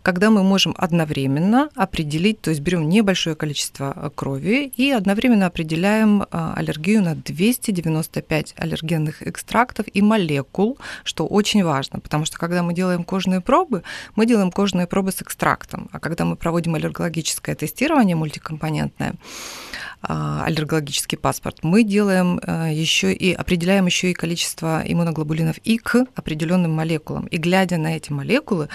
когда 0.02 0.31
мы 0.31 0.42
можем 0.42 0.75
одновременно 0.76 1.69
определить, 1.75 2.40
то 2.40 2.50
есть 2.50 2.62
берем 2.62 2.88
небольшое 2.88 3.37
количество 3.37 3.92
э, 3.95 4.11
крови 4.14 4.73
и 4.76 4.90
одновременно 4.90 5.47
определяем 5.47 6.25
аллергию 6.31 7.02
на 7.02 7.14
295 7.14 8.54
аллергенных 8.57 9.23
экстрактов 9.23 9.87
и 9.92 10.02
молекул, 10.02 10.78
что 11.04 11.26
очень 11.26 11.64
важно, 11.64 12.00
потому 12.00 12.25
что 12.25 12.38
когда 12.38 12.62
мы 12.62 12.75
делаем 12.75 13.04
кожные 13.04 13.40
пробы, 13.40 13.83
мы 14.16 14.26
делаем 14.26 14.50
кожные 14.50 14.87
пробы 14.87 15.12
с 15.12 15.23
экстрактом, 15.23 15.88
а 15.92 16.00
когда 16.00 16.25
мы 16.25 16.37
проводим 16.37 16.75
аллергологическое 16.75 17.54
тестирование 17.54 18.16
мультикомпонентное, 18.16 19.14
а, 20.02 20.45
аллергологический 20.45 21.16
паспорт, 21.16 21.59
мы 21.62 21.85
делаем 21.85 22.40
еще 22.71 23.12
и 23.12 23.33
определяем 23.33 23.87
еще 23.87 24.11
и 24.11 24.14
количество 24.14 24.83
иммуноглобулинов 24.85 25.59
И 25.59 25.78
к 25.78 26.07
определенным 26.14 26.73
молекулам. 26.73 27.26
И 27.26 27.37
глядя 27.37 27.76
на 27.76 27.97
эти 27.97 28.12
молекулы, 28.12 28.69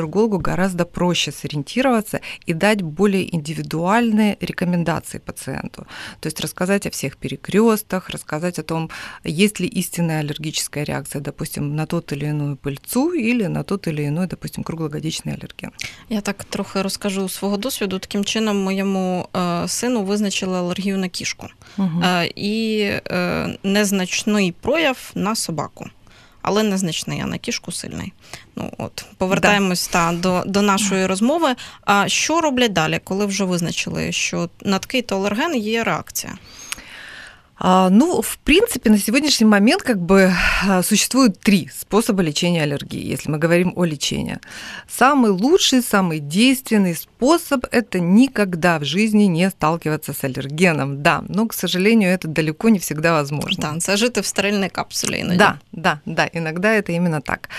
доктору-аллергологу 0.00 0.38
гораздо 0.38 0.84
проще 0.84 1.32
сориентироваться 1.32 2.20
и 2.46 2.54
дать 2.54 2.82
более 2.82 3.34
индивидуальные 3.34 4.36
рекомендации 4.40 5.18
пациенту. 5.18 5.86
То 6.20 6.28
есть 6.28 6.40
рассказать 6.40 6.86
о 6.86 6.90
всех 6.90 7.16
перекрестах, 7.16 8.10
рассказать 8.10 8.58
о 8.58 8.62
том, 8.62 8.90
есть 9.24 9.60
ли 9.60 9.66
истинная 9.66 10.20
аллергическая 10.20 10.84
реакция, 10.84 11.20
допустим, 11.20 11.76
на 11.76 11.86
тот 11.86 12.12
или 12.12 12.26
иную 12.26 12.56
пыльцу 12.56 13.12
или 13.12 13.46
на 13.48 13.62
тот 13.64 13.88
или 13.88 14.06
иной, 14.06 14.26
допустим, 14.26 14.64
круглогодичный 14.64 15.34
аллерген. 15.34 15.72
Я 16.08 16.20
так 16.20 16.44
трохи 16.44 16.82
розкажу 16.82 17.28
свого 17.28 17.56
досвіду. 17.56 17.98
Таким 17.98 18.24
чином, 18.24 18.56
моєму 18.56 19.28
сину 19.66 20.04
визначили 20.04 20.26
визначили 20.26 20.58
алергію 20.58 20.98
на 20.98 21.08
кішку 21.08 21.46
угу. 21.78 22.02
і 22.34 22.80
е, 23.10 23.58
незначний 23.62 24.52
прояв 24.52 25.10
на 25.14 25.36
собаку. 25.36 25.86
Але 26.42 26.62
незначний, 26.62 27.20
а 27.20 27.26
на 27.26 27.38
кішку 27.38 27.72
сильний. 27.72 28.12
Ну 28.56 28.72
от 28.78 28.99
повертаємось 29.20 29.90
да. 29.92 30.12
та 30.12 30.16
до 30.16 30.42
до 30.46 30.62
нашої 30.62 31.06
розмови. 31.06 31.54
А 31.84 32.08
що 32.08 32.40
роблять 32.40 32.72
далі, 32.72 33.00
коли 33.04 33.26
вже 33.26 33.44
визначили, 33.44 34.12
що 34.12 34.48
на 34.62 34.78
такий 34.78 35.02
то 35.02 35.16
алерген 35.16 35.56
є 35.56 35.84
реакція? 35.84 36.32
А, 37.63 37.89
ну, 37.91 38.23
в 38.23 38.39
принципе, 38.39 38.89
на 38.89 38.97
сегодняшний 38.97 39.45
момент 39.45 39.83
как 39.83 40.01
бы 40.01 40.33
а, 40.67 40.81
существует 40.81 41.39
три 41.39 41.69
способа 41.71 42.23
лечения 42.23 42.63
аллергии, 42.63 43.05
если 43.05 43.29
мы 43.29 43.37
говорим 43.37 43.73
о 43.75 43.85
лечении. 43.85 44.39
Самый 44.89 45.29
лучший, 45.29 45.83
самый 45.83 46.17
действенный 46.17 46.95
способ– 46.95 47.65
это 47.71 47.99
никогда 47.99 48.79
в 48.79 48.83
жизни 48.83 49.25
не 49.25 49.47
сталкиваться 49.51 50.11
с 50.11 50.23
аллергеном. 50.23 51.03
Да, 51.03 51.23
но, 51.27 51.45
к 51.45 51.53
сожалению, 51.53 52.09
это 52.09 52.27
далеко 52.27 52.69
не 52.69 52.79
всегда 52.79 53.13
возможно. 53.13 53.73
Да, 53.73 53.79
зажити 53.79 54.21
в 54.21 54.27
стерильной 54.27 54.69
капсуле 54.69 55.21
иногда. 55.21 55.59
Да, 55.71 56.01
да, 56.05 56.25
да, 56.25 56.29
иногда 56.33 56.73
это 56.73 56.93
именно 56.93 57.21
так. 57.21 57.49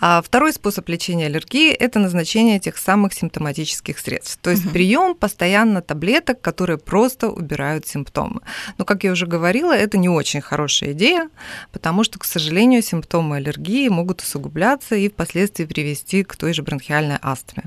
А 0.00 0.22
второй 0.22 0.52
способ 0.52 0.88
лечения 0.88 1.26
аллергии– 1.26 1.70
это 1.72 2.00
назначение 2.00 2.58
тех 2.58 2.76
самых 2.76 3.14
симптоматических 3.14 3.96
средств. 4.00 4.40
То 4.42 4.50
есть 4.50 4.64
угу. 4.64 4.72
прием 4.72 5.14
постоянно 5.14 5.82
таблеток, 5.82 6.40
которые 6.40 6.78
просто 6.78 7.28
убирают 7.28 7.86
симптомы. 7.86 8.40
Но, 8.76 8.84
как 8.84 9.04
я 9.04 9.12
уже 9.12 9.26
говорила, 9.26 9.51
говорила, 9.52 9.74
это 9.74 9.98
не 9.98 10.08
очень 10.08 10.40
хорошая 10.40 10.92
идея, 10.92 11.28
потому 11.72 12.04
что, 12.04 12.18
к 12.18 12.24
сожалению, 12.24 12.82
симптомы 12.82 13.36
аллергии 13.36 13.88
могут 13.88 14.22
усугубляться 14.22 14.96
и 14.96 15.08
впоследствии 15.08 15.66
привести 15.66 16.24
к 16.24 16.36
той 16.36 16.54
же 16.54 16.62
бронхиальной 16.62 17.18
астме. 17.20 17.64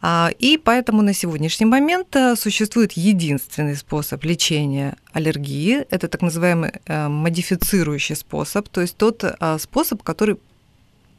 А, 0.00 0.30
и 0.38 0.56
поэтому 0.56 1.02
на 1.02 1.14
сегодняшний 1.14 1.66
момент 1.66 2.16
э, 2.16 2.36
существует 2.36 2.92
единственный 2.92 3.76
способ 3.76 4.24
лечения 4.24 4.96
аллергии. 5.12 5.84
Это 5.90 6.08
так 6.08 6.22
называемый 6.22 6.70
э, 6.86 7.08
модифицирующий 7.08 8.16
способ, 8.16 8.68
то 8.68 8.80
есть 8.80 8.96
тот 8.96 9.24
э, 9.24 9.58
способ, 9.58 10.02
который 10.02 10.36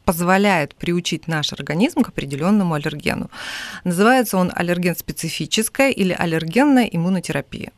позволяет 0.05 0.73
приучить 0.75 1.27
наш 1.27 1.53
организм 1.53 2.01
к 2.01 2.09
определенному 2.09 2.75
аллергену. 2.75 3.29
Называется 3.83 4.37
он 4.37 4.51
аллерген 4.55 4.95
специфическая 4.95 5.91
или 5.91 6.13
аллергенная 6.13 6.85
иммунотерапия. 6.85 7.71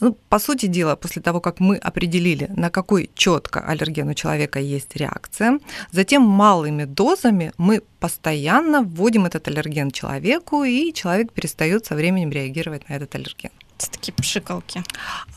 Ну, 0.00 0.16
по 0.28 0.38
сути 0.38 0.66
дела, 0.66 0.96
после 0.96 1.22
того, 1.22 1.40
как 1.40 1.60
мы 1.60 1.76
определили, 1.76 2.46
на 2.56 2.70
какой 2.70 3.10
четко 3.14 3.60
аллерген 3.60 4.08
у 4.08 4.14
человека 4.14 4.58
есть 4.58 4.96
реакция, 4.96 5.58
затем 5.92 6.22
малыми 6.22 6.84
дозами 6.84 7.52
мы 7.58 7.82
постоянно 7.98 8.82
вводим 8.82 9.26
этот 9.26 9.48
аллерген 9.48 9.90
человеку, 9.90 10.64
и 10.64 10.92
человек 10.92 11.32
перестает 11.32 11.86
со 11.86 11.94
временем 11.94 12.30
реагировать 12.30 12.88
на 12.88 12.94
этот 12.94 13.14
аллерген. 13.14 13.50
Такие 13.88 14.12
пшикалки. 14.12 14.82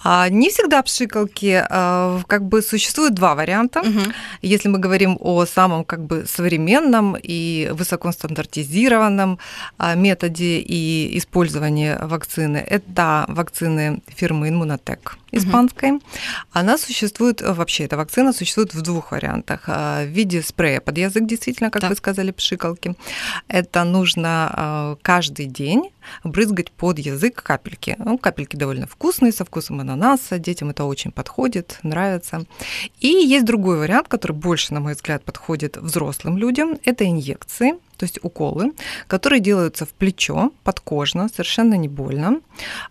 А, 0.04 0.28
не 0.30 0.50
всегда 0.50 0.82
пшикалки. 0.84 1.66
А, 1.70 2.22
как 2.28 2.44
бы 2.44 2.62
существует 2.62 3.14
два 3.14 3.36
варианта. 3.36 3.82
Угу. 3.82 4.00
Если 4.42 4.70
мы 4.70 4.80
говорим 4.80 5.18
о 5.20 5.46
самом 5.46 5.86
как 5.86 6.04
бы 6.04 6.26
современном 6.28 7.16
и 7.22 7.70
высокостандартизированном 7.72 9.40
а, 9.78 9.96
методе 9.96 10.60
и 10.60 11.18
использования 11.18 11.98
вакцины, 12.02 12.58
это 12.58 13.26
вакцины 13.28 14.02
фирмы 14.08 14.50
Immunotech 14.50 15.18
испанской. 15.32 15.92
Угу. 15.94 16.02
Она 16.52 16.78
существует, 16.78 17.42
вообще 17.42 17.86
эта 17.86 17.98
вакцина 17.98 18.34
существует 18.34 18.74
в 18.74 18.82
двух 18.82 19.12
вариантах. 19.12 19.68
В 19.68 20.06
виде 20.06 20.42
спрея 20.42 20.80
под 20.80 20.98
язык, 20.98 21.26
действительно, 21.26 21.72
как 21.72 21.82
да. 21.82 21.90
вы 21.90 21.96
сказали, 21.96 22.32
пшикалки. 22.32 22.96
Это 23.48 23.84
нужно 23.84 24.98
каждый 25.02 25.46
день 25.48 25.90
брызгать 26.24 26.72
под 26.72 27.00
язык 27.00 27.42
капельки. 27.42 27.96
Ну, 28.00 28.18
капельки 28.18 28.56
довольно 28.56 28.88
вкусные, 28.88 29.32
со 29.32 29.46
вкусом 29.46 29.80
ананаса, 29.80 30.40
детям 30.40 30.70
это 30.70 30.86
очень 30.86 31.12
подходит, 31.12 31.80
нравится. 31.84 32.46
И 33.00 33.08
есть 33.08 33.46
другой 33.46 33.78
вариант, 33.78 34.08
который 34.08 34.34
больше, 34.34 34.74
на 34.74 34.80
мой 34.80 34.94
взгляд, 34.94 35.24
подходит 35.24 35.78
взрослым 35.78 36.38
людям. 36.38 36.78
Это 36.86 37.06
инъекции 37.06 37.74
то 37.98 38.06
есть 38.06 38.20
уколы, 38.22 38.74
которые 39.08 39.40
делаются 39.40 39.86
в 39.86 39.94
плечо, 39.94 40.52
подкожно, 40.64 41.30
совершенно 41.30 41.76
не 41.76 41.88
больно. 41.88 42.42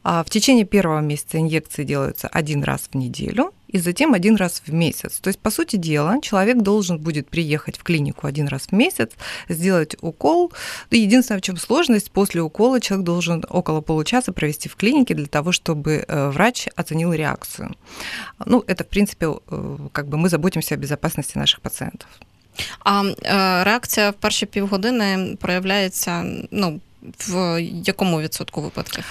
А 0.03 0.25
в 0.25 0.31
течение 0.31 0.65
первого 0.65 1.01
месяца 1.01 1.39
инъекции 1.39 1.85
делаются 1.85 2.29
один 2.29 2.63
раз 2.63 2.89
в 2.91 2.95
неделю, 2.97 3.53
и 3.72 3.80
затем 3.80 4.14
один 4.14 4.36
раз 4.36 4.62
в 4.66 4.74
месяц. 4.74 5.20
То 5.20 5.30
есть, 5.30 5.40
по 5.40 5.52
сути 5.52 5.76
дела, 5.76 6.20
человек 6.22 6.62
должен 6.62 6.98
будет 6.98 7.30
приехать 7.30 7.78
в 7.78 7.84
клинику 7.84 8.28
один 8.28 8.48
раз 8.48 8.68
в 8.68 8.72
месяц, 8.72 9.12
сделать 9.50 9.96
укол. 10.02 10.52
Единственное, 10.92 11.40
в 11.40 11.42
чем 11.42 11.58
сложность, 11.58 12.12
после 12.12 12.42
укола 12.42 12.80
человек 12.80 13.06
должен 13.06 13.44
около 13.50 13.82
получаса 13.82 14.32
провести 14.32 14.70
в 14.70 14.76
клинике 14.76 15.14
для 15.14 15.28
того, 15.28 15.52
чтобы 15.52 16.06
э, 16.08 16.30
врач 16.30 16.68
оценил 16.76 17.14
реакцию. 17.14 17.76
Ну, 18.46 18.64
это, 18.68 18.84
в 18.84 18.88
принципе, 18.88 19.26
э, 19.26 19.78
как 19.92 20.08
бы 20.08 20.18
мы 20.18 20.30
заботимся 20.30 20.76
о 20.76 20.78
безопасности 20.78 21.38
наших 21.38 21.62
пациентов. 21.62 22.10
А 22.80 23.04
е, 23.04 23.14
реакція 23.64 24.10
в 24.10 24.14
перші 24.14 24.46
півгодини 24.46 25.38
проявляється 25.40 26.26
ну, 26.52 26.80
в 27.28 27.62
якому 27.86 28.22
відсотку 28.22 28.62
випадків? 28.62 29.04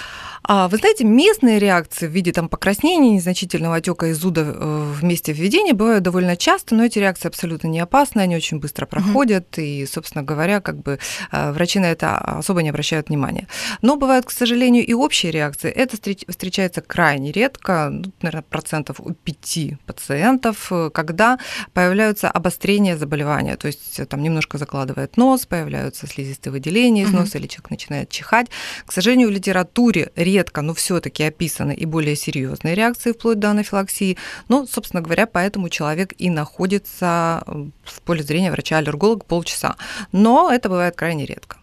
А, 0.44 0.68
вы 0.68 0.78
знаете, 0.78 1.04
местные 1.04 1.58
реакции 1.58 2.08
в 2.08 2.10
виде 2.10 2.32
там, 2.32 2.48
покраснения, 2.48 3.10
незначительного 3.10 3.76
отека 3.76 4.06
и 4.06 4.12
зуда 4.12 4.40
э, 4.40 4.92
в 4.92 5.04
месте 5.04 5.32
введения 5.32 5.72
бывают 5.72 6.02
довольно 6.02 6.36
часто, 6.36 6.74
но 6.74 6.84
эти 6.84 6.98
реакции 6.98 7.28
абсолютно 7.28 7.68
не 7.68 7.78
опасны, 7.78 8.20
они 8.20 8.36
очень 8.36 8.58
быстро 8.58 8.86
проходят, 8.86 9.46
угу. 9.56 9.64
и, 9.64 9.86
собственно 9.86 10.24
говоря, 10.24 10.60
как 10.60 10.82
бы 10.82 10.98
э, 11.30 11.52
врачи 11.52 11.78
на 11.78 11.86
это 11.92 12.18
особо 12.18 12.62
не 12.62 12.70
обращают 12.70 13.08
внимания. 13.08 13.46
Но 13.82 13.96
бывают, 13.96 14.26
к 14.26 14.30
сожалению, 14.30 14.84
и 14.84 14.92
общие 14.94 15.30
реакции. 15.30 15.70
Это 15.70 15.96
встречается 15.96 16.80
крайне 16.80 17.30
редко, 17.30 17.88
ну, 17.90 18.12
наверное, 18.20 18.42
процентов 18.42 18.98
у 18.98 19.12
5 19.12 19.78
пациентов, 19.86 20.72
э, 20.72 20.90
когда 20.92 21.38
появляются 21.72 22.28
обострения 22.28 22.96
заболевания, 22.96 23.56
то 23.56 23.68
есть 23.68 24.00
там 24.08 24.22
немножко 24.22 24.58
закладывает 24.58 25.16
нос, 25.16 25.46
появляются 25.46 26.08
слизистые 26.08 26.52
выделения 26.52 27.02
из 27.02 27.10
угу. 27.10 27.18
носа, 27.18 27.38
или 27.38 27.46
человек 27.46 27.70
начинает 27.70 28.10
чихать. 28.10 28.48
К 28.86 28.92
сожалению, 28.92 29.28
в 29.28 29.32
литературе 29.32 30.10
редко, 30.31 30.61
но 30.61 30.73
все-таки 30.73 31.23
описаны 31.23 31.73
и 31.73 31.85
более 31.85 32.15
серьезные 32.15 32.75
реакции 32.75 33.11
вплоть 33.11 33.39
до 33.39 33.49
анафилаксии. 33.49 34.17
Ну, 34.49 34.67
собственно 34.67 35.01
говоря, 35.01 35.25
поэтому 35.25 35.69
человек 35.69 36.13
и 36.17 36.29
находится 36.29 37.43
в 37.83 38.01
поле 38.03 38.23
зрения 38.23 38.51
врача-аллерголога 38.51 39.23
полчаса. 39.25 39.75
Но 40.11 40.51
это 40.51 40.69
бывает 40.69 40.95
крайне 40.95 41.25
редко. 41.25 41.57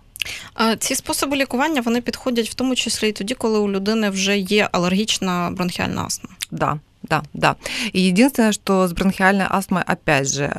Ці 0.78 0.94
способи 0.94 1.36
лікування 1.36 1.80
вони 1.80 2.00
підходять 2.00 2.48
в 2.48 2.54
тому 2.54 2.74
числі 2.74 3.08
і 3.08 3.12
тоді, 3.12 3.34
коли 3.34 3.58
у 3.58 3.70
людини 3.70 4.10
вже 4.10 4.38
є 4.38 4.68
алергічна 4.72 5.50
бронхіальна 5.56 6.04
астма. 6.04 6.30
Да, 6.50 6.78
да, 7.02 7.22
да. 7.34 7.56
И 7.92 8.00
единственное, 8.08 8.52
что 8.52 8.84
с 8.84 8.92
бронхиальной 8.92 9.46
астмой, 9.50 9.82
опять 9.82 10.26
же, 10.26 10.50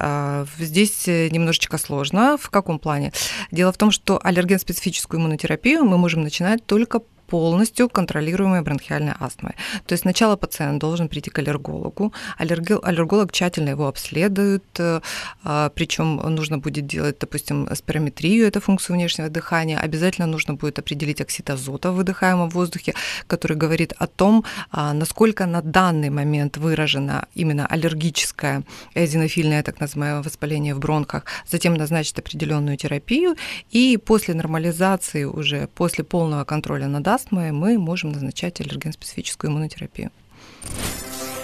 здесь 0.60 1.08
немножечко 1.08 1.78
сложно. 1.78 2.36
В 2.36 2.50
каком 2.50 2.80
плане? 2.80 3.12
Дело 3.52 3.72
в 3.72 3.78
том, 3.78 3.92
что 3.92 4.20
аллерген-специфическую 4.24 5.20
иммунотерапию 5.20 5.84
мы 5.84 5.98
можем 5.98 6.22
начинать 6.22 6.66
только 6.66 7.02
полностью 7.31 7.89
контролируемой 7.89 8.63
бронхиальной 8.63 9.15
астмой. 9.21 9.53
То 9.87 9.93
есть 9.93 10.03
сначала 10.03 10.37
пациент 10.37 10.81
должен 10.81 11.09
прийти 11.09 11.31
к 11.31 11.39
аллергологу, 11.39 12.13
аллерголог 12.39 13.33
тщательно 13.33 13.71
его 13.71 13.87
обследует, 13.87 14.65
э, 14.79 15.01
а, 15.45 15.69
причем 15.69 16.17
нужно 16.17 16.59
будет 16.59 16.87
делать, 16.87 17.19
допустим, 17.21 17.69
спирометрию, 17.75 18.47
это 18.47 18.61
функцию 18.61 18.97
внешнего 18.97 19.29
дыхания, 19.29 19.79
обязательно 19.79 20.27
нужно 20.27 20.55
будет 20.55 20.79
определить 20.79 21.21
оксид 21.21 21.51
азота 21.51 21.93
в 21.93 21.95
выдыхаемом 21.95 22.49
воздухе, 22.49 22.95
который 23.29 23.57
говорит 23.57 23.93
о 23.99 24.07
том, 24.07 24.45
а, 24.73 24.93
насколько 24.93 25.47
на 25.47 25.63
данный 25.63 26.11
момент 26.11 26.57
выражено 26.57 27.27
именно 27.37 27.67
аллергическое 27.67 28.63
эозинофильное 28.95 29.63
так 29.63 29.81
называемое 29.81 30.23
воспаление 30.23 30.75
в 30.75 30.79
бронхах, 30.79 31.25
затем 31.51 31.75
назначить 31.75 32.19
определенную 32.19 32.77
терапию, 32.77 33.37
и 33.71 33.97
после 33.97 34.35
нормализации 34.35 35.25
уже, 35.25 35.69
после 35.75 36.03
полного 36.05 36.45
контроля 36.45 36.89
над 36.89 37.07
астмой 37.21 37.53
мы 37.53 37.79
можем 37.79 38.13
назначать 38.13 38.61
аллерген-специфическую 38.61 39.51
иммунотерапию. 39.51 40.11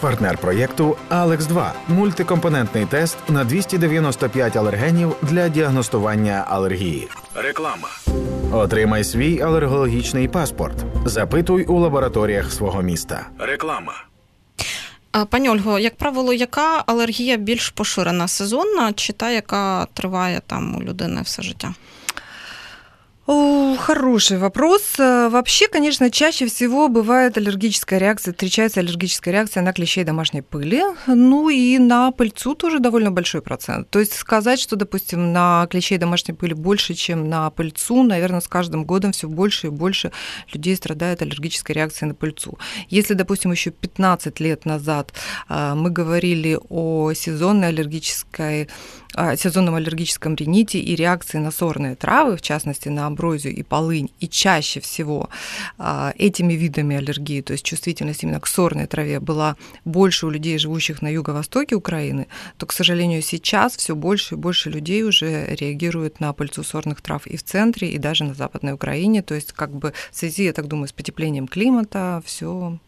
Партнер 0.00 0.38
проєкту 0.38 0.96
Алекс 1.08 1.46
2 1.46 1.72
мультикомпонентний 1.88 2.86
тест 2.86 3.16
на 3.28 3.44
295 3.44 4.56
алергенів 4.56 5.16
для 5.22 5.48
діагностування 5.48 6.44
алергії. 6.48 7.08
Реклама. 7.34 7.88
Отримай 8.52 9.04
свій 9.04 9.40
алергологічний 9.40 10.28
паспорт. 10.28 10.84
Запитуй 11.04 11.64
у 11.64 11.78
лабораторіях 11.78 12.52
свого 12.52 12.82
міста. 12.82 13.26
Реклама. 13.38 13.92
Пані 15.30 15.48
Ольго, 15.50 15.78
як 15.78 15.96
правило, 15.96 16.32
яка 16.32 16.84
алергія 16.86 17.36
більш 17.36 17.68
поширена? 17.68 18.28
Сезонна 18.28 18.92
чи 18.92 19.12
та, 19.12 19.30
яка 19.30 19.86
триває 19.94 20.40
там 20.46 20.76
у 20.76 20.82
людини 20.82 21.22
все 21.22 21.42
життя? 21.42 21.74
Хороший 23.26 24.38
вопрос. 24.38 24.82
Э, 25.00 25.28
вообще, 25.28 25.66
конечно, 25.66 26.10
чаще 26.12 26.46
всего 26.46 26.88
бывает 26.88 27.36
аллергическая 27.36 27.98
реакция, 27.98 28.32
встречается 28.32 28.78
аллергическая 28.78 29.34
реакция 29.34 29.64
на 29.64 29.72
клещей 29.72 30.04
домашней 30.04 30.42
пыли, 30.42 30.82
ну 31.08 31.48
и 31.48 31.76
на 31.78 32.12
пыльцу 32.12 32.54
тоже 32.54 32.78
довольно 32.78 33.10
большой 33.10 33.42
процент. 33.42 33.90
То 33.90 33.98
есть 33.98 34.14
сказать, 34.14 34.60
что, 34.60 34.76
допустим, 34.76 35.32
на 35.32 35.66
клещей 35.68 35.98
домашней 35.98 36.34
пыли 36.34 36.54
больше, 36.54 36.94
чем 36.94 37.28
на 37.28 37.50
пыльцу, 37.50 38.04
наверное, 38.04 38.40
с 38.40 38.46
каждым 38.46 38.84
годом 38.84 39.10
все 39.10 39.28
больше 39.28 39.66
и 39.66 39.70
больше 39.70 40.12
людей 40.52 40.76
страдает 40.76 41.20
аллергической 41.20 41.74
реакцией 41.74 42.10
на 42.10 42.14
пыльцу. 42.14 42.58
Если, 42.90 43.14
допустим, 43.14 43.50
еще 43.50 43.70
15 43.70 44.38
лет 44.38 44.64
назад 44.66 45.12
э, 45.48 45.74
мы 45.74 45.90
говорили 45.90 46.58
о 46.68 47.12
сезонной 47.12 47.68
аллергической 47.68 48.68
сезонном 49.36 49.74
аллергическом 49.74 50.34
рините 50.34 50.78
и 50.78 50.94
реакции 50.94 51.38
на 51.38 51.50
сорные 51.50 51.94
травы, 51.94 52.36
в 52.36 52.42
частности 52.42 52.88
на 52.88 53.06
амброзию 53.06 53.54
и 53.54 53.62
полынь, 53.62 54.10
и 54.20 54.28
чаще 54.28 54.80
всего 54.80 55.28
этими 56.16 56.54
видами 56.54 56.96
аллергии, 56.96 57.40
то 57.40 57.52
есть 57.52 57.64
чувствительность 57.64 58.22
именно 58.22 58.40
к 58.40 58.46
сорной 58.46 58.86
траве 58.86 59.20
была 59.20 59.56
больше 59.84 60.26
у 60.26 60.30
людей, 60.30 60.58
живущих 60.58 61.02
на 61.02 61.08
юго-востоке 61.08 61.74
Украины, 61.74 62.26
то, 62.56 62.66
к 62.66 62.72
сожалению, 62.72 63.22
сейчас 63.22 63.76
все 63.76 63.94
больше 63.94 64.34
и 64.34 64.38
больше 64.38 64.70
людей 64.70 65.02
уже 65.02 65.46
реагируют 65.54 66.20
на 66.20 66.32
пыльцу 66.32 66.62
сорных 66.62 67.00
трав 67.00 67.26
и 67.26 67.36
в 67.36 67.42
центре, 67.42 67.88
и 67.90 67.98
даже 67.98 68.24
на 68.24 68.34
Западной 68.34 68.72
Украине. 68.72 69.22
То 69.22 69.34
есть, 69.34 69.52
как 69.52 69.70
бы 69.72 69.92
в 70.12 70.16
связи, 70.16 70.44
я 70.44 70.52
так 70.52 70.66
думаю, 70.66 70.88
с 70.88 70.92
потеплением 70.92 71.48
климата 71.48 72.22
все 72.24 72.78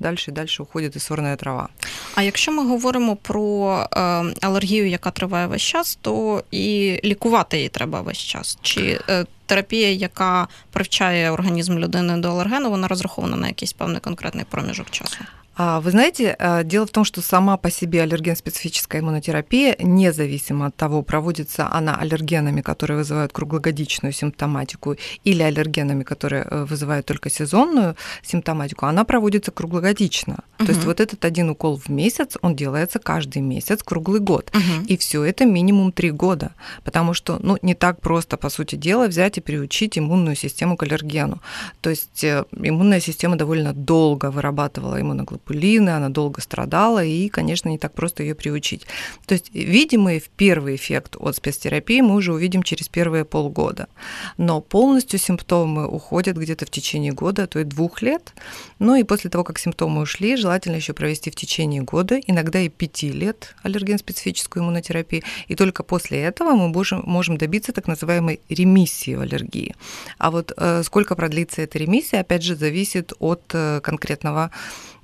дальше 0.00 0.30
і 0.30 0.34
далі 0.34 0.48
уходить 0.58 0.96
і 0.96 0.98
сорна 0.98 1.36
трава. 1.36 1.68
А 2.14 2.22
якщо 2.22 2.52
ми 2.52 2.66
говоримо 2.66 3.16
про 3.16 3.72
е, 3.92 4.00
алергію, 4.40 4.88
яка 4.88 5.10
триває 5.10 5.46
весь 5.46 5.62
час, 5.62 5.98
то 6.02 6.44
і 6.50 6.98
лікувати 7.04 7.56
її 7.56 7.68
треба 7.68 8.00
весь 8.00 8.18
час. 8.18 8.58
Чи 8.62 9.00
е, 9.08 9.26
терапія, 9.46 9.90
яка 9.90 10.48
привчає 10.70 11.30
організм 11.30 11.78
людини 11.78 12.16
до 12.16 12.30
алергену, 12.30 12.70
вона 12.70 12.88
розрахована 12.88 13.36
на 13.36 13.46
якийсь 13.46 13.72
певний 13.72 14.00
конкретний 14.00 14.44
проміжок 14.50 14.90
часу? 14.90 15.18
А, 15.60 15.80
вы 15.80 15.90
знаете, 15.90 16.36
э, 16.38 16.62
дело 16.62 16.86
в 16.86 16.90
том, 16.90 17.04
что 17.04 17.20
сама 17.20 17.56
по 17.56 17.68
себе 17.68 18.02
аллерген-специфическая 18.02 19.00
иммунотерапия, 19.00 19.74
независимо 19.80 20.66
от 20.66 20.76
того, 20.76 21.02
проводится 21.02 21.68
она 21.72 21.96
аллергенами, 21.96 22.60
которые 22.60 22.98
вызывают 22.98 23.32
круглогодичную 23.32 24.12
симптоматику, 24.12 24.94
или 25.24 25.42
аллергенами, 25.42 26.04
которые 26.04 26.46
э, 26.48 26.64
вызывают 26.64 27.06
только 27.06 27.28
сезонную 27.28 27.96
симптоматику, 28.22 28.86
она 28.86 29.02
проводится 29.02 29.50
круглогодично. 29.50 30.36
Угу. 30.60 30.66
То 30.66 30.72
есть 30.72 30.84
вот 30.84 31.00
этот 31.00 31.24
один 31.24 31.50
укол 31.50 31.76
в 31.76 31.88
месяц, 31.88 32.36
он 32.40 32.54
делается 32.54 33.00
каждый 33.00 33.42
месяц, 33.42 33.82
круглый 33.82 34.20
год. 34.20 34.52
Угу. 34.54 34.86
И 34.86 34.96
все 34.96 35.24
это 35.24 35.44
минимум 35.44 35.90
три 35.90 36.12
года, 36.12 36.52
потому 36.84 37.14
что 37.14 37.40
ну, 37.42 37.58
не 37.62 37.74
так 37.74 38.00
просто, 38.00 38.36
по 38.36 38.48
сути 38.48 38.76
дела, 38.76 39.08
взять 39.08 39.38
и 39.38 39.40
приучить 39.40 39.98
иммунную 39.98 40.36
систему 40.36 40.76
к 40.76 40.84
аллергену. 40.84 41.40
То 41.80 41.90
есть 41.90 42.22
э, 42.22 42.44
иммунная 42.52 43.00
система 43.00 43.34
довольно 43.34 43.72
долго 43.72 44.30
вырабатывала 44.30 45.00
иммуноглобулин 45.00 45.47
пылины, 45.48 45.90
она 45.90 46.10
долго 46.10 46.42
страдала, 46.42 47.02
и, 47.02 47.28
конечно, 47.30 47.70
не 47.70 47.78
так 47.78 47.94
просто 47.94 48.22
ее 48.22 48.34
приучить. 48.34 48.86
То 49.26 49.32
есть 49.32 49.50
видимый 49.54 50.22
первый 50.36 50.74
эффект 50.74 51.16
от 51.18 51.36
спецтерапии 51.36 52.02
мы 52.02 52.16
уже 52.16 52.34
увидим 52.34 52.62
через 52.62 52.88
первые 52.88 53.24
полгода. 53.24 53.88
Но 54.36 54.60
полностью 54.60 55.18
симптомы 55.18 55.88
уходят 55.88 56.36
где-то 56.36 56.66
в 56.66 56.70
течение 56.70 57.12
года, 57.12 57.46
то 57.46 57.58
есть 57.58 57.70
двух 57.70 58.02
лет. 58.02 58.34
Ну 58.78 58.94
и 58.94 59.04
после 59.04 59.30
того, 59.30 59.42
как 59.42 59.58
симптомы 59.58 60.02
ушли, 60.02 60.36
желательно 60.36 60.76
еще 60.76 60.92
провести 60.92 61.30
в 61.30 61.34
течение 61.34 61.80
года, 61.80 62.20
иногда 62.26 62.60
и 62.60 62.68
пяти 62.68 63.10
лет 63.10 63.54
аллерген-специфическую 63.62 64.62
иммунотерапию. 64.62 65.22
И 65.46 65.54
только 65.54 65.82
после 65.82 66.20
этого 66.20 66.50
мы 66.50 66.68
можем, 66.68 67.02
можем 67.06 67.38
добиться 67.38 67.72
так 67.72 67.88
называемой 67.88 68.40
ремиссии 68.50 69.14
в 69.14 69.20
аллергии. 69.22 69.74
А 70.18 70.30
вот 70.30 70.52
э, 70.56 70.82
сколько 70.84 71.16
продлится 71.16 71.62
эта 71.62 71.78
ремиссия, 71.78 72.20
опять 72.20 72.42
же, 72.42 72.54
зависит 72.54 73.14
от 73.18 73.42
э, 73.54 73.80
конкретного 73.80 74.50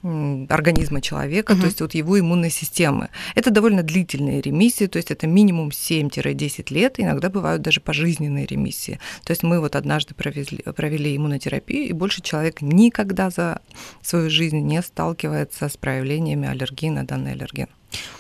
организма 0.04 1.00
человека, 1.00 1.52
угу. 1.52 1.60
то 1.60 1.66
есть 1.66 1.80
от 1.80 1.94
его 1.94 2.18
иммунной 2.20 2.50
системы. 2.50 3.08
Это 3.34 3.50
довольно 3.50 3.82
длительные 3.82 4.40
ремиссии, 4.42 4.86
то 4.86 4.98
есть 4.98 5.10
это 5.10 5.26
минимум 5.26 5.68
7-10 5.68 6.74
лет, 6.74 6.94
иногда 6.98 7.30
бывают 7.30 7.62
даже 7.62 7.80
пожизненные 7.80 8.46
ремиссии. 8.46 9.00
То 9.24 9.30
есть 9.30 9.42
мы 9.42 9.60
вот 9.60 9.76
однажды 9.76 10.14
провели, 10.14 10.58
провели 10.76 11.16
иммунотерапию, 11.16 11.88
и 11.88 11.92
больше 11.92 12.20
человек 12.20 12.60
никогда 12.60 13.30
за 13.30 13.60
свою 14.02 14.28
жизнь 14.28 14.60
не 14.60 14.82
сталкивается 14.82 15.68
с 15.68 15.76
проявлениями 15.76 16.48
аллергии 16.48 16.90
на 16.90 17.04
данный 17.04 17.32
аллерген. 17.32 17.68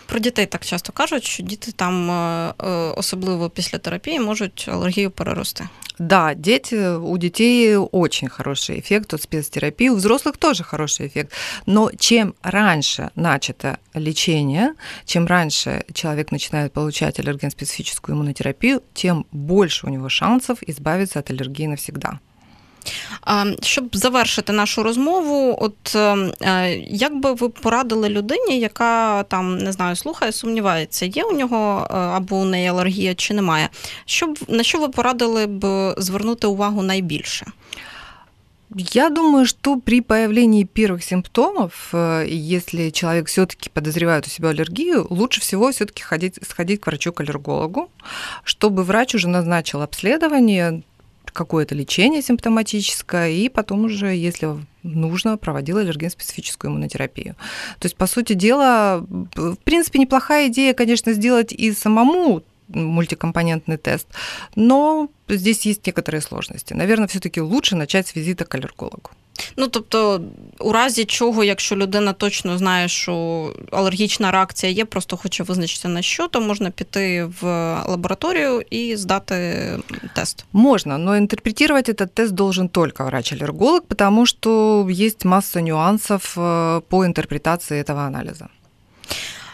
Про 0.05 0.19
дітей 0.19 0.45
так 0.45 0.65
часто 0.65 0.93
кажуть, 0.93 1.23
що 1.23 1.43
діти 1.43 1.71
там, 1.71 2.09
особливо 2.97 3.49
після 3.49 3.77
терапії, 3.77 4.19
можуть 4.19 4.69
алергію 4.71 5.11
перерости. 5.11 5.69
Да, 5.99 6.33
дети, 6.33 6.89
у 6.89 7.17
детей 7.17 7.75
очень 7.75 8.29
хороший 8.29 8.79
эффект 8.79 9.13
от 9.13 9.21
спецтерапии, 9.21 9.89
у 9.89 9.95
взрослых 9.95 10.37
тоже 10.37 10.63
хороший 10.63 11.07
эффект. 11.07 11.33
Но 11.65 11.91
чем 11.99 12.33
раньше 12.41 13.09
начато 13.15 13.77
лечение, 13.93 14.73
чем 15.05 15.27
раньше 15.27 15.83
человек 15.93 16.31
начинает 16.31 16.73
получать 16.73 17.19
аллерген-специфическую 17.19 18.15
иммунотерапию, 18.15 18.81
тем 18.93 19.25
больше 19.31 19.87
у 19.87 19.89
него 19.89 20.09
шансов 20.09 20.59
избавиться 20.69 21.19
от 21.19 21.29
аллергии 21.31 21.67
навсегда. 21.67 22.19
Щоб 23.62 23.96
завершити 23.96 24.52
нашу 24.52 24.82
розмову, 24.82 25.58
от 25.60 25.96
як 26.90 27.20
би 27.20 27.32
ви 27.32 27.48
порадили 27.48 28.08
людині, 28.08 28.60
яка 28.60 29.22
там 29.22 29.58
не 29.58 29.72
знаю, 29.72 29.96
слухає, 29.96 30.32
сумнівається, 30.32 31.06
є 31.06 31.24
у 31.24 31.32
нього 31.32 31.86
або 31.90 32.36
у 32.36 32.44
неї 32.44 32.68
алергія 32.68 33.14
чи 33.14 33.34
немає? 33.34 33.68
Щоб 34.04 34.38
на 34.48 34.62
що 34.62 34.78
ви 34.78 34.88
порадили 34.88 35.46
б 35.46 35.94
звернути 35.98 36.46
увагу 36.46 36.82
найбільше? 36.82 37.46
Я 38.76 39.10
думаю, 39.10 39.46
что 39.46 39.80
при 39.80 40.00
появлении 40.00 40.64
первых 40.64 41.04
симптомов, 41.04 41.94
если 42.26 42.90
человек 42.90 43.28
все-таки 43.28 43.70
подозревает 43.70 44.26
у 44.26 44.30
себя 44.30 44.48
аллергию, 44.48 45.06
лучше 45.10 45.40
всего 45.40 45.70
все-таки 45.70 46.02
ходить, 46.02 46.38
сходить 46.42 46.80
к 46.80 46.86
врачу-аллергологу, 46.86 47.88
чтобы 48.42 48.82
врач 48.82 49.14
уже 49.14 49.28
назначил 49.28 49.82
обследование, 49.82 50.82
какое-то 51.33 51.75
лечение 51.75 52.21
симптоматическое, 52.21 53.29
и 53.29 53.49
потом 53.49 53.85
уже, 53.85 54.15
если 54.15 54.57
нужно, 54.83 55.37
проводила 55.37 55.81
аллерген-специфическую 55.81 56.71
иммунотерапию. 56.71 57.35
То 57.79 57.85
есть, 57.85 57.95
по 57.95 58.07
сути 58.07 58.33
дела, 58.33 59.05
в 59.35 59.57
принципе, 59.63 59.99
неплохая 59.99 60.47
идея, 60.47 60.73
конечно, 60.73 61.13
сделать 61.13 61.53
и 61.53 61.71
самому 61.73 62.41
мультикомпонентный 62.67 63.77
тест, 63.77 64.07
но 64.55 65.09
здесь 65.27 65.65
есть 65.65 65.87
некоторые 65.87 66.21
сложности. 66.21 66.73
Наверное, 66.73 67.07
все-таки 67.07 67.41
лучше 67.41 67.75
начать 67.75 68.07
с 68.07 68.15
визита 68.15 68.45
к 68.45 68.55
аллергологу. 68.55 69.11
Ну, 69.55 69.67
тобто, 69.67 70.21
у 70.59 70.71
разі 70.71 71.05
чого, 71.05 71.43
якщо 71.43 71.75
людина 71.75 72.13
точно 72.13 72.57
знає, 72.57 72.87
що 72.87 73.53
алергічна 73.71 74.31
реакція 74.31 74.71
є, 74.71 74.85
просто 74.85 75.17
хоче 75.17 75.43
визначитися 75.43 75.87
на 75.87 76.01
що, 76.01 76.27
то 76.27 76.41
можна 76.41 76.69
піти 76.69 77.29
в 77.41 77.45
лабораторію 77.87 78.61
і 78.69 78.95
здати 78.95 79.69
тест. 80.15 80.45
Можно, 80.51 80.97
но 80.97 81.17
интерпретировать 81.17 81.89
этот 81.89 82.13
тест 82.13 82.33
должен 82.33 82.69
только 82.69 83.05
врач-аллерголог, 83.05 83.87
потому 83.87 84.25
что 84.25 84.87
есть 84.89 85.25
масса 85.25 85.61
нюансов 85.61 86.33
э, 86.37 86.81
по 86.89 87.05
интерпретации 87.05 87.79
этого 87.79 88.05
анализа. 88.05 88.49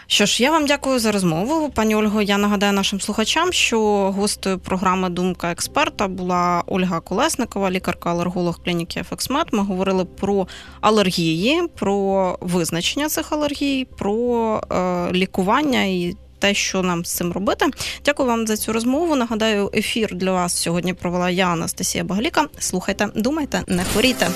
Що 0.08 0.26
ж, 0.26 0.42
я 0.42 0.50
вам 0.50 0.66
дякую 0.66 0.98
за 0.98 1.12
розмову, 1.12 1.70
пані 1.70 1.94
Ольго. 1.94 2.22
Я 2.22 2.38
нагадаю 2.38 2.72
нашим 2.72 3.00
слухачам, 3.00 3.52
що 3.52 3.80
гостею 4.16 4.58
програми 4.58 5.08
Думка 5.08 5.52
експерта 5.52 6.08
була 6.08 6.62
Ольга 6.66 7.00
Колесникова, 7.00 7.70
лікарка-алерголог 7.70 8.64
клініки 8.64 9.00
«Ефексмед». 9.00 9.46
Ми 9.52 9.62
говорили 9.62 10.04
про 10.04 10.48
алергії, 10.80 11.62
про 11.74 12.38
визначення 12.40 13.08
цих 13.08 13.32
алергій, 13.32 13.84
про 13.84 14.60
е, 14.72 15.12
лікування 15.12 15.82
і. 15.82 16.16
те, 16.41 16.53
що 16.53 16.81
нам 16.81 17.05
з 17.05 17.11
цим 17.11 17.31
робити, 17.31 17.65
дякую 18.05 18.29
вам 18.29 18.47
за 18.47 18.57
цю 18.57 18.73
розмову. 18.73 19.15
Нагадаю, 19.15 19.71
ефір 19.73 20.15
для 20.15 20.31
вас 20.31 20.57
сьогодні 20.57 20.93
провела 20.93 21.29
я, 21.29 21.47
Анастасія 21.47 22.03
Багаліка. 22.03 22.45
Слухайте, 22.59 23.07
думайте, 23.15 23.63
не 23.67 23.83
хворійте. 23.83 24.27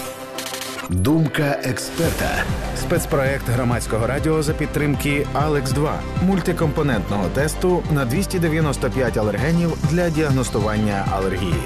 Думка 0.89 1.59
експерта, 1.63 2.43
спецпроект 2.77 3.49
громадського 3.49 4.07
радіо 4.07 4.43
за 4.43 4.53
підтримки 4.53 5.27
Алекс 5.33 5.71
2 5.71 5.99
мультикомпонентного 6.21 7.29
тесту 7.29 7.83
на 7.91 8.05
295 8.05 9.17
алергенів 9.17 9.77
для 9.91 10.09
діагностування 10.09 11.07
алергії. 11.11 11.63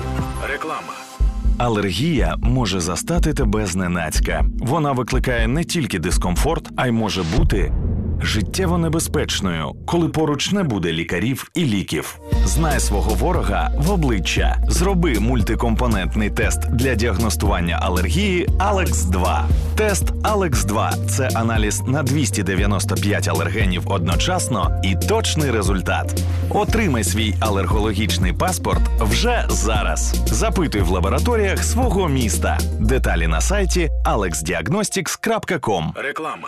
Реклама. 0.52 0.94
Алергія 1.58 2.36
може 2.42 2.80
застати 2.80 3.34
тебе 3.34 3.66
зненацька. 3.66 4.46
Вона 4.60 4.92
викликає 4.92 5.48
не 5.48 5.64
тільки 5.64 6.00
дискомфорт, 6.00 6.70
а 6.76 6.88
й 6.88 6.92
може 6.92 7.24
бути 7.38 7.72
життєво 8.22 8.78
небезпечною, 8.78 9.72
коли 9.86 10.10
поруч 10.10 10.52
не 10.52 10.64
буде 10.64 10.94
лікарів 10.94 11.50
і 11.54 11.66
ліків. 11.66 12.20
Знай 12.46 12.80
свого 12.80 13.14
ворога 13.14 13.72
в 13.78 13.92
обличчя. 13.92 14.58
Зроби 14.68 15.20
мультикомпонентний 15.20 16.30
тест 16.30 16.70
для 16.72 16.96
діагностування 16.96 17.80
алергії 17.82 18.50
Алекс 18.60 19.04
2 19.04 19.50
Тест 19.76 20.04
Алекс 20.24 20.66
2 20.66 20.94
це 21.10 21.30
аналіз 21.34 21.82
на 21.88 22.04
295 22.04 23.28
алергенів 23.28 23.92
одночасно 23.92 24.82
і 24.84 24.96
точний 24.96 25.52
результат. 25.52 26.24
Отримай 26.50 27.04
свій 27.04 27.36
алергологічний 27.40 28.34
паспорт 28.34 28.82
вже 29.00 29.46
зараз. 29.50 30.16
Запитуй 30.26 30.82
в 30.82 30.90
лабораторіях 30.90 31.64
свого 31.64 32.10
міста. 32.10 32.58
Деталі 32.80 33.28
на 33.28 33.42
сайті 33.42 33.90
alexdiagnostics.com. 34.06 35.92
Реклама. 35.96 36.48